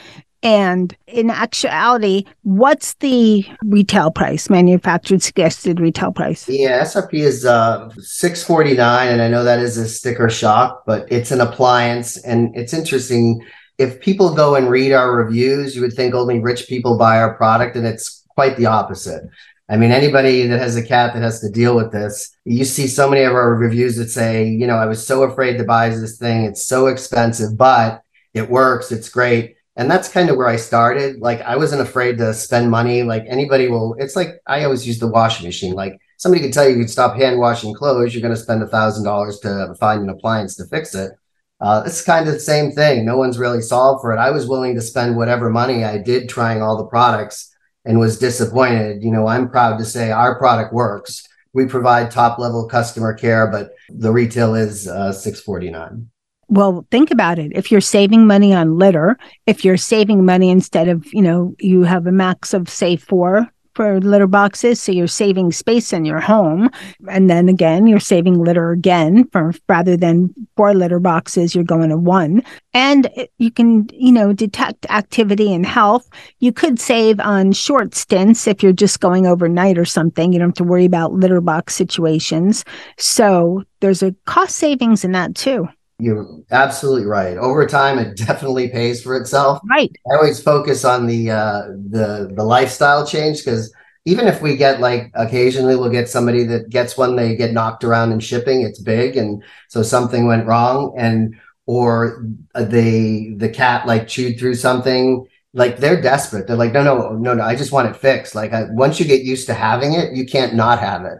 And 0.42 0.96
in 1.08 1.30
actuality, 1.30 2.24
what's 2.44 2.94
the 2.96 3.44
retail 3.64 4.10
price, 4.10 4.50
manufactured 4.50 5.22
suggested 5.22 5.82
retail 5.82 6.14
price? 6.14 6.48
Yeah, 6.48 6.82
SRP 6.82 7.16
is 7.16 7.46
uh, 7.46 7.90
six 7.98 8.42
forty 8.42 8.74
nine, 8.74 9.10
and 9.10 9.22
I 9.22 9.28
know 9.28 9.44
that 9.44 9.60
is 9.60 9.76
a 9.76 9.86
sticker 9.86 10.30
shock, 10.30 10.84
but 10.86 11.12
it's 11.12 11.32
an 11.32 11.42
appliance, 11.42 12.16
and 12.16 12.56
it's 12.56 12.74
interesting. 12.74 13.46
If 13.80 14.00
people 14.00 14.36
go 14.36 14.56
and 14.56 14.70
read 14.70 14.92
our 14.92 15.16
reviews, 15.16 15.76
you 15.76 15.82
would 15.82 15.94
think 15.94 16.14
only 16.14 16.40
rich 16.40 16.68
people 16.68 16.98
buy 16.98 17.20
our 17.20 17.34
product, 17.34 17.76
and 17.76 17.88
it's 17.88 18.24
quite 18.30 18.56
the 18.58 18.68
opposite. 18.68 19.24
I 19.70 19.78
mean, 19.78 19.92
anybody 19.92 20.46
that 20.48 20.60
has 20.60 20.76
a 20.76 20.84
cat 20.84 21.14
that 21.14 21.24
has 21.24 21.40
to 21.42 21.50
deal 21.50 21.76
with 21.76 21.92
this, 21.92 22.36
you 22.46 22.66
see 22.66 22.88
so 22.88 23.10
many 23.10 23.24
of 23.24 23.34
our 23.34 23.56
reviews 23.56 23.96
that 23.98 24.10
say, 24.10 24.48
you 24.48 24.68
know, 24.68 24.76
I 24.76 24.86
was 24.86 25.06
so 25.06 25.24
afraid 25.24 25.58
to 25.58 25.64
buy 25.64 25.90
this 25.90 26.18
thing. 26.18 26.44
It's 26.44 26.66
so 26.66 26.88
expensive, 26.88 27.58
but 27.58 28.04
it 28.34 28.50
works. 28.50 28.92
It's 28.92 29.10
great 29.10 29.56
and 29.80 29.90
that's 29.90 30.10
kind 30.10 30.30
of 30.30 30.36
where 30.36 30.50
I 30.50 30.58
started. 30.58 31.22
Like 31.22 31.40
I 31.42 31.56
wasn't 31.56 31.82
afraid 31.82 32.18
to 32.18 32.34
spend 32.34 32.70
money. 32.70 33.02
Like 33.04 33.24
anybody 33.28 33.70
will. 33.70 33.96
It's 33.98 34.14
like 34.14 34.42
I 34.46 34.66
always 34.66 34.86
use 34.86 35.00
the 35.00 35.08
washing 35.08 35.46
machine. 35.46 35.72
Like 35.72 35.98
somebody 36.18 36.44
could 36.44 36.52
tell 36.52 36.68
you 36.68 36.76
you 36.76 36.82
could 36.82 36.90
stop 36.90 37.16
hand 37.16 37.40
washing 37.40 37.74
clothes. 37.74 38.14
You're 38.14 38.22
going 38.22 38.36
to 38.36 38.42
spend 38.42 38.62
a 38.62 38.68
thousand 38.68 39.06
dollars 39.06 39.40
to 39.40 39.74
find 39.80 40.02
an 40.02 40.10
appliance 40.10 40.58
to 40.58 40.66
fix 40.66 40.94
it. 40.96 41.14
Uh, 41.62 41.84
it's 41.86 42.02
kind 42.02 42.28
of 42.28 42.34
the 42.34 42.40
same 42.40 42.72
thing. 42.72 43.06
No 43.06 43.18
one's 43.18 43.38
really 43.38 43.62
solved 43.62 44.02
for 44.02 44.14
it. 44.14 44.18
I 44.18 44.32
was 44.32 44.48
willing 44.48 44.76
to 44.76 44.82
spend 44.82 45.18
whatever 45.18 45.50
money 45.50 45.84
I 45.84 45.98
did 45.98 46.30
trying 46.30 46.62
all 46.62 46.78
the 46.78 46.86
products 46.86 47.54
and 47.86 48.00
was 48.00 48.20
disappointed. 48.20 49.04
You 49.04 49.12
know, 49.12 49.28
I'm 49.28 49.50
proud 49.50 49.78
to 49.78 49.86
say 49.86 50.12
our 50.12 50.38
product 50.38 50.74
works. 50.74 51.28
We 51.54 51.66
provide 51.66 52.12
top 52.12 52.40
level 52.40 52.68
customer 52.68 53.14
care, 53.14 53.48
but 53.48 53.72
the 53.90 54.12
retail 54.12 54.56
is 54.56 54.88
uh, 54.88 55.12
649 55.12 56.10
well 56.50 56.86
think 56.90 57.12
about 57.12 57.40
it 57.40 57.52
if 57.56 57.72
you're 57.72 57.80
saving 57.80 58.26
money 58.26 58.54
on 58.54 58.78
litter 58.78 59.18
if 59.46 59.64
you're 59.64 59.78
saving 59.78 60.26
money 60.26 60.50
instead 60.50 60.88
of 60.88 61.06
you 61.14 61.22
know 61.22 61.56
you 61.60 61.84
have 61.84 62.08
a 62.08 62.12
max 62.12 62.54
of 62.54 62.68
say 62.68 62.96
four 62.96 63.48
for 63.80 64.02
litter 64.02 64.28
boxes 64.28 64.82
so 64.82 64.92
you're 64.92 65.08
saving 65.08 65.54
space 65.54 65.94
in 65.94 66.04
your 66.04 66.20
home. 66.20 66.70
And 67.08 67.30
then 67.30 67.48
again 67.48 67.88
you're 67.88 68.02
saving 68.02 68.38
litter 68.38 68.72
again 68.72 69.24
for 69.30 69.54
rather 69.70 69.96
than 69.96 70.36
four 70.58 70.74
litter 70.74 71.00
boxes 71.00 71.56
you're 71.56 71.64
going 71.64 71.88
to 71.88 71.96
one. 71.96 72.44
And 72.74 73.10
you 73.38 73.50
can 73.50 73.88
you 73.94 74.12
know 74.12 74.34
detect 74.34 74.86
activity 74.90 75.54
and 75.54 75.66
health. 75.66 76.10
You 76.40 76.52
could 76.52 76.78
save 76.78 77.22
on 77.22 77.54
short 77.54 77.96
stints 77.96 78.48
if 78.48 78.62
you're 78.62 78.74
just 78.74 79.00
going 79.00 79.26
overnight 79.26 79.78
or 79.78 79.86
something. 79.86 80.34
You 80.34 80.40
don't 80.40 80.50
have 80.50 80.56
to 80.56 80.66
worry 80.66 80.84
about 80.84 81.14
litter 81.14 81.40
box 81.40 81.74
situations. 81.74 82.66
So 82.98 83.64
there's 83.80 84.04
a 84.04 84.14
cost 84.26 84.58
savings 84.58 85.06
in 85.06 85.14
that 85.14 85.36
too 85.36 85.70
you're 86.00 86.40
absolutely 86.50 87.06
right. 87.06 87.38
Over 87.38 87.68
time, 87.68 88.00
it 88.00 88.18
definitely 88.18 88.70
pays 88.70 89.04
for 89.04 89.16
itself. 89.18 89.60
Right. 89.70 89.92
I 90.12 90.16
always 90.16 90.42
focus 90.42 90.86
on 90.86 91.06
the 91.06 91.32
uh, 91.32 91.68
the 91.90 92.32
the 92.34 92.44
lifestyle 92.44 93.06
change 93.06 93.44
because 93.44 93.74
even 94.06 94.28
if 94.28 94.42
we 94.42 94.56
get 94.56 94.80
like 94.80 95.12
occasionally 95.14 95.76
we'll 95.76 95.90
get 95.90 96.10
somebody 96.10 96.44
that 96.46 96.70
gets 96.70 96.98
one, 96.98 97.16
they 97.16 97.36
get 97.36 97.54
knocked 97.54 97.84
around 97.84 98.14
in 98.14 98.20
shipping. 98.20 98.62
It's 98.62 98.80
big, 98.80 99.18
and 99.18 99.44
so 99.68 99.84
something 99.84 100.26
went 100.26 100.48
wrong, 100.48 100.96
and 100.98 101.36
or 101.66 102.26
the 102.56 103.36
the 103.36 103.50
cat 103.50 103.86
like 103.86 104.08
chewed 104.08 104.40
through 104.40 104.56
something. 104.56 105.28
Like 105.54 105.78
they're 105.78 106.00
desperate. 106.00 106.46
They're 106.46 106.56
like, 106.56 106.74
no, 106.74 106.84
no, 106.84 107.10
no, 107.14 107.34
no. 107.34 107.44
I 107.44 107.56
just 107.56 107.72
want 107.72 107.90
it 107.90 108.00
fixed. 108.00 108.36
Like 108.36 108.54
I, 108.54 108.66
once 108.70 109.00
you 109.00 109.06
get 109.06 109.24
used 109.24 109.48
to 109.48 109.54
having 109.56 109.94
it, 109.94 110.14
you 110.14 110.26
can't 110.26 110.54
not 110.54 110.80
have 110.80 111.06
it. 111.06 111.18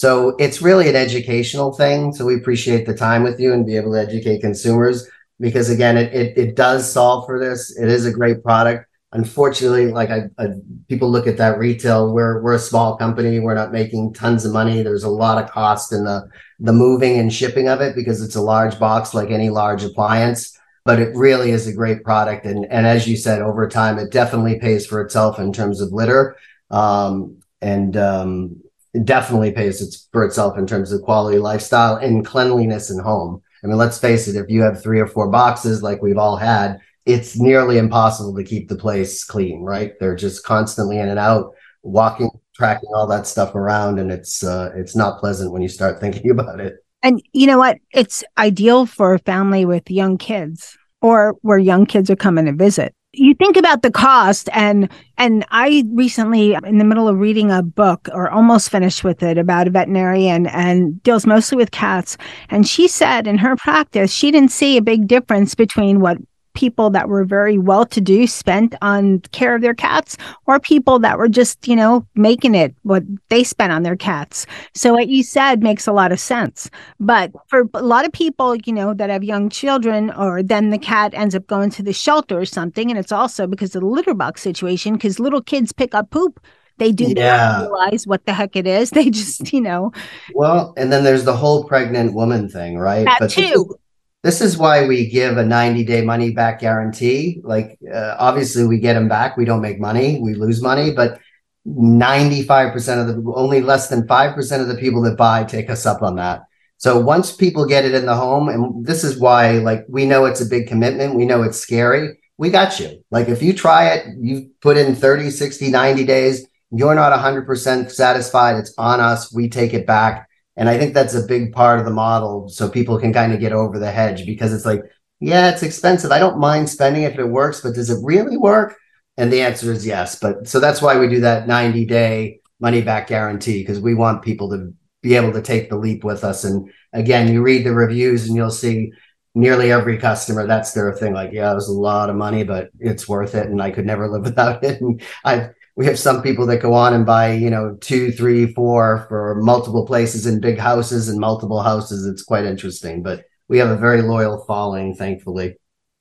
So 0.00 0.34
it's 0.38 0.62
really 0.62 0.88
an 0.88 0.96
educational 0.96 1.74
thing. 1.74 2.14
So 2.14 2.24
we 2.24 2.34
appreciate 2.34 2.86
the 2.86 2.94
time 2.94 3.22
with 3.22 3.38
you 3.38 3.52
and 3.52 3.66
be 3.66 3.76
able 3.76 3.92
to 3.92 4.00
educate 4.00 4.40
consumers 4.40 5.06
because 5.38 5.68
again, 5.68 5.98
it, 5.98 6.10
it, 6.14 6.38
it 6.38 6.56
does 6.56 6.90
solve 6.90 7.26
for 7.26 7.38
this. 7.38 7.78
It 7.78 7.88
is 7.90 8.06
a 8.06 8.10
great 8.10 8.42
product. 8.42 8.86
unfortunately, 9.12 9.88
like 9.88 10.10
I, 10.10 10.20
I, 10.38 10.46
people 10.88 11.10
look 11.10 11.26
at 11.26 11.36
that 11.36 11.58
retail. 11.58 12.12
We're 12.14 12.40
we're 12.42 12.54
a 12.54 12.58
small 12.58 12.96
company. 12.96 13.40
We're 13.40 13.60
not 13.62 13.72
making 13.72 14.14
tons 14.14 14.46
of 14.46 14.52
money. 14.52 14.82
There's 14.82 15.04
a 15.04 15.10
lot 15.10 15.42
of 15.42 15.50
cost 15.50 15.92
in 15.92 16.04
the 16.04 16.28
the 16.60 16.72
moving 16.72 17.18
and 17.18 17.32
shipping 17.32 17.68
of 17.68 17.80
it 17.80 17.94
because 17.94 18.22
it's 18.22 18.36
a 18.36 18.42
large 18.42 18.78
box, 18.78 19.12
like 19.12 19.30
any 19.30 19.50
large 19.50 19.84
appliance. 19.84 20.56
But 20.84 20.98
it 20.98 21.14
really 21.14 21.50
is 21.50 21.66
a 21.66 21.74
great 21.74 22.04
product, 22.04 22.46
and 22.46 22.64
and 22.70 22.86
as 22.86 23.06
you 23.06 23.16
said, 23.16 23.42
over 23.42 23.68
time, 23.68 23.98
it 23.98 24.10
definitely 24.10 24.58
pays 24.58 24.86
for 24.86 25.02
itself 25.02 25.38
in 25.38 25.52
terms 25.52 25.80
of 25.82 25.92
litter, 25.92 26.36
um, 26.70 27.42
and 27.60 27.96
um, 27.96 28.62
it 28.94 29.04
definitely 29.04 29.52
pays 29.52 29.80
its, 29.80 30.08
for 30.12 30.24
itself 30.24 30.58
in 30.58 30.66
terms 30.66 30.92
of 30.92 31.02
quality 31.02 31.38
lifestyle 31.38 31.96
and 31.96 32.24
cleanliness 32.24 32.90
in 32.90 32.98
home. 32.98 33.42
I 33.62 33.66
mean, 33.66 33.76
let's 33.76 33.98
face 33.98 34.26
it, 34.26 34.36
if 34.36 34.50
you 34.50 34.62
have 34.62 34.82
three 34.82 35.00
or 35.00 35.06
four 35.06 35.28
boxes 35.28 35.82
like 35.82 36.02
we've 36.02 36.18
all 36.18 36.36
had, 36.36 36.80
it's 37.06 37.38
nearly 37.38 37.78
impossible 37.78 38.34
to 38.36 38.44
keep 38.44 38.68
the 38.68 38.76
place 38.76 39.24
clean, 39.24 39.62
right? 39.62 39.92
They're 40.00 40.16
just 40.16 40.44
constantly 40.44 40.98
in 40.98 41.08
and 41.08 41.18
out, 41.18 41.54
walking, 41.82 42.30
tracking 42.54 42.90
all 42.94 43.06
that 43.08 43.26
stuff 43.26 43.54
around, 43.54 43.98
and 43.98 44.10
it's 44.10 44.42
uh, 44.44 44.70
it's 44.74 44.96
not 44.96 45.18
pleasant 45.18 45.52
when 45.52 45.62
you 45.62 45.68
start 45.68 46.00
thinking 46.00 46.30
about 46.30 46.60
it. 46.60 46.76
And 47.02 47.22
you 47.32 47.46
know 47.46 47.58
what? 47.58 47.78
It's 47.92 48.22
ideal 48.36 48.86
for 48.86 49.14
a 49.14 49.18
family 49.18 49.64
with 49.64 49.90
young 49.90 50.18
kids 50.18 50.76
or 51.00 51.34
where 51.40 51.58
young 51.58 51.86
kids 51.86 52.10
are 52.10 52.16
coming 52.16 52.44
to 52.44 52.52
visit. 52.52 52.94
You 53.12 53.34
think 53.34 53.56
about 53.56 53.82
the 53.82 53.90
cost 53.90 54.48
and 54.52 54.88
and 55.18 55.44
I 55.50 55.84
recently 55.92 56.54
in 56.54 56.78
the 56.78 56.84
middle 56.84 57.08
of 57.08 57.18
reading 57.18 57.50
a 57.50 57.60
book 57.60 58.08
or 58.12 58.30
almost 58.30 58.70
finished 58.70 59.02
with 59.02 59.20
it 59.24 59.36
about 59.36 59.66
a 59.66 59.70
veterinarian 59.70 60.46
and 60.46 61.02
deals 61.02 61.26
mostly 61.26 61.56
with 61.56 61.72
cats 61.72 62.16
and 62.50 62.68
she 62.68 62.86
said 62.86 63.26
in 63.26 63.36
her 63.38 63.56
practice 63.56 64.12
she 64.12 64.30
didn't 64.30 64.52
see 64.52 64.76
a 64.76 64.82
big 64.82 65.08
difference 65.08 65.56
between 65.56 66.00
what 66.00 66.18
people 66.54 66.90
that 66.90 67.08
were 67.08 67.24
very 67.24 67.58
well 67.58 67.86
to 67.86 68.00
do 68.00 68.26
spent 68.26 68.74
on 68.82 69.20
care 69.32 69.54
of 69.54 69.62
their 69.62 69.74
cats 69.74 70.16
or 70.46 70.58
people 70.58 70.98
that 70.98 71.18
were 71.18 71.28
just, 71.28 71.66
you 71.68 71.76
know, 71.76 72.06
making 72.14 72.54
it 72.54 72.74
what 72.82 73.02
they 73.28 73.44
spent 73.44 73.72
on 73.72 73.82
their 73.82 73.96
cats. 73.96 74.46
So 74.74 74.92
what 74.92 75.08
you 75.08 75.22
said 75.22 75.62
makes 75.62 75.86
a 75.86 75.92
lot 75.92 76.12
of 76.12 76.20
sense. 76.20 76.70
But 76.98 77.32
for 77.48 77.68
a 77.74 77.82
lot 77.82 78.04
of 78.04 78.12
people, 78.12 78.56
you 78.56 78.72
know, 78.72 78.94
that 78.94 79.10
have 79.10 79.24
young 79.24 79.48
children 79.48 80.10
or 80.12 80.42
then 80.42 80.70
the 80.70 80.78
cat 80.78 81.12
ends 81.14 81.34
up 81.34 81.46
going 81.46 81.70
to 81.70 81.82
the 81.82 81.92
shelter 81.92 82.38
or 82.38 82.46
something. 82.46 82.90
And 82.90 82.98
it's 82.98 83.12
also 83.12 83.46
because 83.46 83.74
of 83.74 83.82
the 83.82 83.88
litter 83.88 84.14
box 84.14 84.42
situation, 84.42 84.94
because 84.94 85.20
little 85.20 85.42
kids 85.42 85.72
pick 85.72 85.94
up 85.94 86.10
poop 86.10 86.40
they 86.78 86.92
do 86.92 87.12
yeah. 87.14 87.60
realize 87.60 88.06
what 88.06 88.24
the 88.24 88.32
heck 88.32 88.56
it 88.56 88.66
is. 88.66 88.90
They 89.00 89.10
just, 89.10 89.52
you 89.52 89.60
know. 89.60 89.92
Well, 90.34 90.72
and 90.78 90.90
then 90.90 91.04
there's 91.04 91.24
the 91.24 91.36
whole 91.36 91.64
pregnant 91.64 92.14
woman 92.14 92.48
thing, 92.48 92.78
right? 92.78 93.04
That 93.04 93.20
but 93.20 93.30
too 93.30 93.78
this 94.22 94.40
is 94.40 94.58
why 94.58 94.86
we 94.86 95.08
give 95.08 95.38
a 95.38 95.44
90 95.44 95.84
day 95.84 96.02
money 96.02 96.30
back 96.30 96.60
guarantee. 96.60 97.40
Like, 97.42 97.78
uh, 97.92 98.16
obviously, 98.18 98.66
we 98.66 98.78
get 98.78 98.94
them 98.94 99.08
back. 99.08 99.36
We 99.36 99.44
don't 99.44 99.62
make 99.62 99.80
money, 99.80 100.20
we 100.20 100.34
lose 100.34 100.62
money, 100.62 100.92
but 100.92 101.20
95% 101.66 102.74
of 103.00 103.06
the 103.06 103.32
only 103.34 103.60
less 103.60 103.88
than 103.88 104.06
5% 104.06 104.60
of 104.60 104.68
the 104.68 104.76
people 104.76 105.02
that 105.02 105.16
buy 105.16 105.44
take 105.44 105.70
us 105.70 105.86
up 105.86 106.02
on 106.02 106.16
that. 106.16 106.42
So 106.76 106.98
once 106.98 107.36
people 107.36 107.66
get 107.66 107.84
it 107.84 107.94
in 107.94 108.06
the 108.06 108.16
home, 108.16 108.48
and 108.48 108.84
this 108.84 109.04
is 109.04 109.18
why, 109.18 109.58
like, 109.58 109.84
we 109.88 110.06
know 110.06 110.24
it's 110.24 110.40
a 110.40 110.46
big 110.46 110.66
commitment, 110.66 111.14
we 111.14 111.26
know 111.26 111.42
it's 111.42 111.58
scary. 111.58 112.18
We 112.38 112.48
got 112.48 112.80
you. 112.80 113.04
Like, 113.10 113.28
if 113.28 113.42
you 113.42 113.52
try 113.52 113.88
it, 113.88 114.06
you 114.18 114.50
put 114.62 114.78
in 114.78 114.94
30, 114.94 115.30
60, 115.30 115.70
90 115.70 116.04
days, 116.04 116.46
you're 116.70 116.94
not 116.94 117.12
100% 117.12 117.90
satisfied, 117.90 118.56
it's 118.56 118.72
on 118.78 119.00
us. 119.00 119.32
We 119.34 119.50
take 119.50 119.74
it 119.74 119.86
back 119.86 120.29
and 120.56 120.68
I 120.68 120.78
think 120.78 120.94
that's 120.94 121.14
a 121.14 121.26
big 121.26 121.52
part 121.52 121.78
of 121.78 121.84
the 121.84 121.90
model 121.90 122.48
so 122.48 122.68
people 122.68 122.98
can 122.98 123.12
kind 123.12 123.32
of 123.32 123.40
get 123.40 123.52
over 123.52 123.78
the 123.78 123.90
hedge 123.90 124.26
because 124.26 124.52
it's 124.52 124.66
like, 124.66 124.82
yeah, 125.20 125.50
it's 125.50 125.62
expensive. 125.62 126.10
I 126.10 126.18
don't 126.18 126.38
mind 126.40 126.68
spending 126.68 127.04
if 127.04 127.18
it 127.18 127.24
works, 127.24 127.60
but 127.60 127.74
does 127.74 127.90
it 127.90 128.02
really 128.02 128.36
work? 128.36 128.76
And 129.16 129.32
the 129.32 129.42
answer 129.42 129.72
is 129.72 129.86
yes. 129.86 130.18
But 130.18 130.48
so 130.48 130.60
that's 130.60 130.82
why 130.82 130.98
we 130.98 131.08
do 131.08 131.20
that 131.20 131.46
90 131.46 131.84
day 131.86 132.40
money 132.58 132.82
back 132.82 133.06
guarantee 133.06 133.62
because 133.62 133.80
we 133.80 133.94
want 133.94 134.22
people 134.22 134.50
to 134.50 134.72
be 135.02 135.14
able 135.14 135.32
to 135.32 135.42
take 135.42 135.70
the 135.70 135.76
leap 135.76 136.04
with 136.04 136.24
us. 136.24 136.44
And 136.44 136.70
again, 136.92 137.32
you 137.32 137.42
read 137.42 137.64
the 137.64 137.72
reviews 137.72 138.26
and 138.26 138.36
you'll 138.36 138.50
see 138.50 138.92
nearly 139.34 139.70
every 139.70 139.96
customer 139.96 140.46
that's 140.46 140.72
their 140.72 140.92
thing 140.92 141.12
like 141.12 141.30
yeah 141.32 141.52
it 141.52 141.54
was 141.54 141.68
a 141.68 141.72
lot 141.72 142.10
of 142.10 142.16
money 142.16 142.42
but 142.42 142.70
it's 142.80 143.08
worth 143.08 143.34
it 143.34 143.46
and 143.46 143.62
i 143.62 143.70
could 143.70 143.86
never 143.86 144.08
live 144.08 144.22
without 144.24 144.62
it 144.64 144.80
and 144.80 145.00
i 145.24 145.48
we 145.80 145.86
have 145.86 145.98
some 145.98 146.20
people 146.20 146.44
that 146.44 146.58
go 146.58 146.74
on 146.74 146.92
and 146.92 147.06
buy, 147.06 147.32
you 147.32 147.48
know, 147.48 147.74
two, 147.80 148.12
three, 148.12 148.52
four 148.52 149.06
for 149.08 149.36
multiple 149.36 149.86
places 149.86 150.26
in 150.26 150.38
big 150.38 150.58
houses 150.58 151.08
and 151.08 151.18
multiple 151.18 151.62
houses. 151.62 152.06
It's 152.06 152.22
quite 152.22 152.44
interesting, 152.44 153.02
but 153.02 153.24
we 153.48 153.56
have 153.56 153.70
a 153.70 153.78
very 153.78 154.02
loyal 154.02 154.44
following, 154.44 154.94
thankfully. 154.94 155.56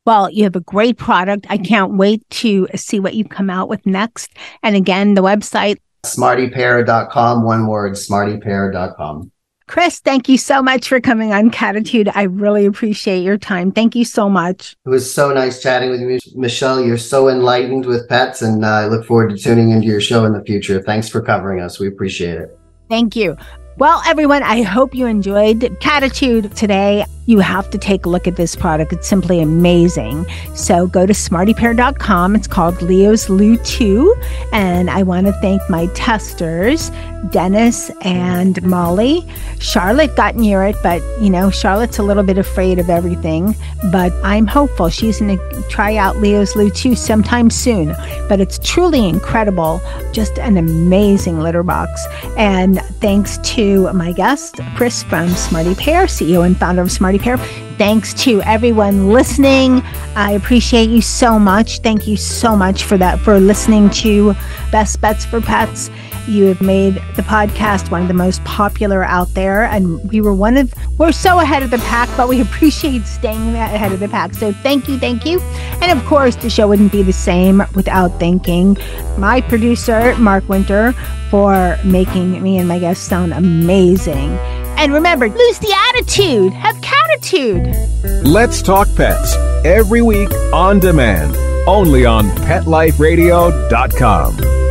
Well, 0.06 0.30
you 0.32 0.44
have 0.44 0.58
a 0.58 0.60
great 0.60 0.98
product. 0.98 1.48
I 1.50 1.58
can't 1.58 1.94
wait 1.94 2.30
to 2.32 2.68
see 2.76 3.00
what 3.00 3.14
you 3.14 3.24
come 3.24 3.50
out 3.50 3.70
with 3.70 3.86
next. 3.86 4.34
And 4.64 4.76
again, 4.76 5.14
the 5.14 5.24
website 5.24 5.78
smartypear.com, 6.06 7.46
one 7.46 7.66
word, 7.68 7.94
smartypear.com. 7.94 9.32
Chris, 9.70 10.00
thank 10.00 10.28
you 10.28 10.36
so 10.36 10.64
much 10.64 10.90
for 10.90 11.00
coming 11.00 11.32
on 11.32 11.52
Cattitude. 11.52 12.10
I 12.16 12.24
really 12.24 12.66
appreciate 12.66 13.20
your 13.20 13.38
time. 13.38 13.72
Thank 13.72 13.96
you 13.96 14.04
so 14.04 14.28
much. 14.28 14.76
It 14.84 14.90
was 14.90 15.14
so 15.14 15.32
nice 15.32 15.62
chatting 15.62 15.92
with 15.92 16.02
you, 16.02 16.18
Michelle. 16.34 16.84
You're 16.84 16.98
so 16.98 17.30
enlightened 17.30 17.86
with 17.86 18.10
pets, 18.10 18.42
and 18.42 18.66
uh, 18.66 18.68
I 18.68 18.88
look 18.88 19.06
forward 19.06 19.30
to 19.30 19.38
tuning 19.38 19.70
into 19.70 19.86
your 19.86 20.02
show 20.02 20.26
in 20.26 20.34
the 20.34 20.44
future. 20.44 20.82
Thanks 20.82 21.08
for 21.08 21.22
covering 21.22 21.62
us. 21.62 21.80
We 21.80 21.88
appreciate 21.88 22.40
it. 22.40 22.60
Thank 22.90 23.16
you. 23.16 23.38
Well, 23.78 24.02
everyone, 24.08 24.42
I 24.42 24.64
hope 24.64 24.96
you 24.96 25.06
enjoyed 25.06 25.78
Cattitude 25.80 26.56
today. 26.56 27.06
You 27.30 27.38
have 27.42 27.70
to 27.70 27.78
take 27.78 28.08
a 28.08 28.10
look 28.10 28.28
at 28.28 28.38
this 28.38 28.56
product. 28.56 28.92
It's 28.92 29.08
simply 29.08 29.40
amazing. 29.40 30.26
So 30.56 30.88
go 30.88 31.06
to 31.06 31.14
smartypear.com. 31.14 32.36
It's 32.36 32.48
called 32.48 32.82
Leo's 32.82 33.30
Loo 33.30 33.56
Too. 33.58 34.16
And 34.52 34.90
I 34.90 35.04
want 35.04 35.28
to 35.28 35.34
thank 35.34 35.62
my 35.70 35.86
testers, 35.94 36.90
Dennis 37.30 37.92
and 38.02 38.60
Molly. 38.64 39.28
Charlotte 39.60 40.16
got 40.16 40.38
near 40.38 40.64
it, 40.64 40.76
but 40.82 41.04
you 41.22 41.30
know, 41.30 41.52
Charlotte's 41.52 42.00
a 42.00 42.04
little 42.04 42.24
bit 42.24 42.40
afraid 42.40 42.80
of 42.80 42.90
everything. 42.90 43.56
But 43.92 44.12
I'm 44.24 44.48
hopeful 44.48 44.90
she's 44.90 45.20
going 45.20 45.38
to 45.38 45.64
try 45.70 45.98
out 45.98 46.18
Leo's 46.18 46.56
Loo 46.56 46.72
Too 46.72 46.96
sometime 46.96 47.52
soon. 47.52 47.96
But 48.28 48.42
it's 48.42 48.58
truly 48.58 49.08
incredible. 49.08 49.82
Just 50.14 50.40
an 50.40 50.58
amazing 50.58 51.42
litter 51.42 51.62
box. 51.62 52.08
And 52.38 52.82
thanks 53.02 53.38
to 53.54 53.94
my 53.94 54.14
guest, 54.14 54.60
Chris 54.76 55.04
from 55.04 55.30
Smarty 55.30 55.76
Pear, 55.76 56.06
CEO 56.06 56.44
and 56.44 56.58
founder 56.58 56.82
of 56.82 56.92
Smarty 56.92 57.19
Pear. 57.20 57.38
Thanks 57.78 58.14
to 58.26 58.42
everyone 58.42 59.14
listening. 59.14 59.82
I 60.16 60.32
appreciate 60.32 60.90
you 60.90 61.02
so 61.02 61.40
much. 61.40 61.80
Thank 61.80 62.08
you 62.08 62.18
so 62.18 62.56
much 62.56 62.84
for 62.84 62.98
that, 62.98 63.20
for 63.20 63.40
listening 63.40 63.90
to 63.92 64.34
Best 64.72 65.00
Bets 65.00 65.26
for 65.26 65.40
Pets. 65.40 65.90
You 66.28 66.46
have 66.46 66.62
made 66.62 66.96
the 67.16 67.24
podcast 67.24 67.90
one 67.90 68.02
of 68.02 68.08
the 68.08 68.14
most 68.14 68.44
popular 68.44 69.04
out 69.04 69.34
there. 69.34 69.64
And 69.64 70.12
we 70.12 70.22
were 70.22 70.34
one 70.34 70.58
of, 70.58 70.74
we're 71.00 71.12
so 71.12 71.40
ahead 71.40 71.64
of 71.64 71.72
the 71.72 71.78
pack, 71.80 72.10
but 72.18 72.28
we 72.28 72.42
appreciate 72.42 73.06
staying 73.06 73.56
ahead 73.56 73.92
of 73.92 74.00
the 74.00 74.10
pack. 74.10 74.34
So 74.34 74.52
thank 74.52 74.88
you, 74.88 75.00
thank 75.00 75.26
you. 75.26 75.40
And 75.82 75.98
of 75.98 76.06
course, 76.06 76.36
the 76.36 76.50
show 76.50 76.68
wouldn't 76.68 76.92
be 76.92 77.02
the 77.02 77.14
same 77.14 77.64
without 77.76 78.20
thanking 78.20 78.78
my 79.18 79.42
producer, 79.42 80.16
Mark 80.18 80.48
Winter, 80.50 80.92
for 81.30 81.80
making 81.84 82.42
me 82.44 82.58
and 82.58 82.68
my 82.68 82.80
guests 82.80 83.08
sound 83.08 83.34
amazing. 83.34 84.38
And 84.80 84.94
remember, 84.94 85.28
lose 85.28 85.60
the 85.60 85.76
attitude, 85.90 86.54
have 86.54 86.82
cattitude. 86.82 87.76
Let's 88.24 88.62
talk 88.62 88.88
pets 88.96 89.36
every 89.66 90.02
week 90.02 90.32
on 90.54 90.80
demand, 90.80 91.36
only 91.68 92.06
on 92.06 92.30
PetLifeRadio.com. 92.48 94.69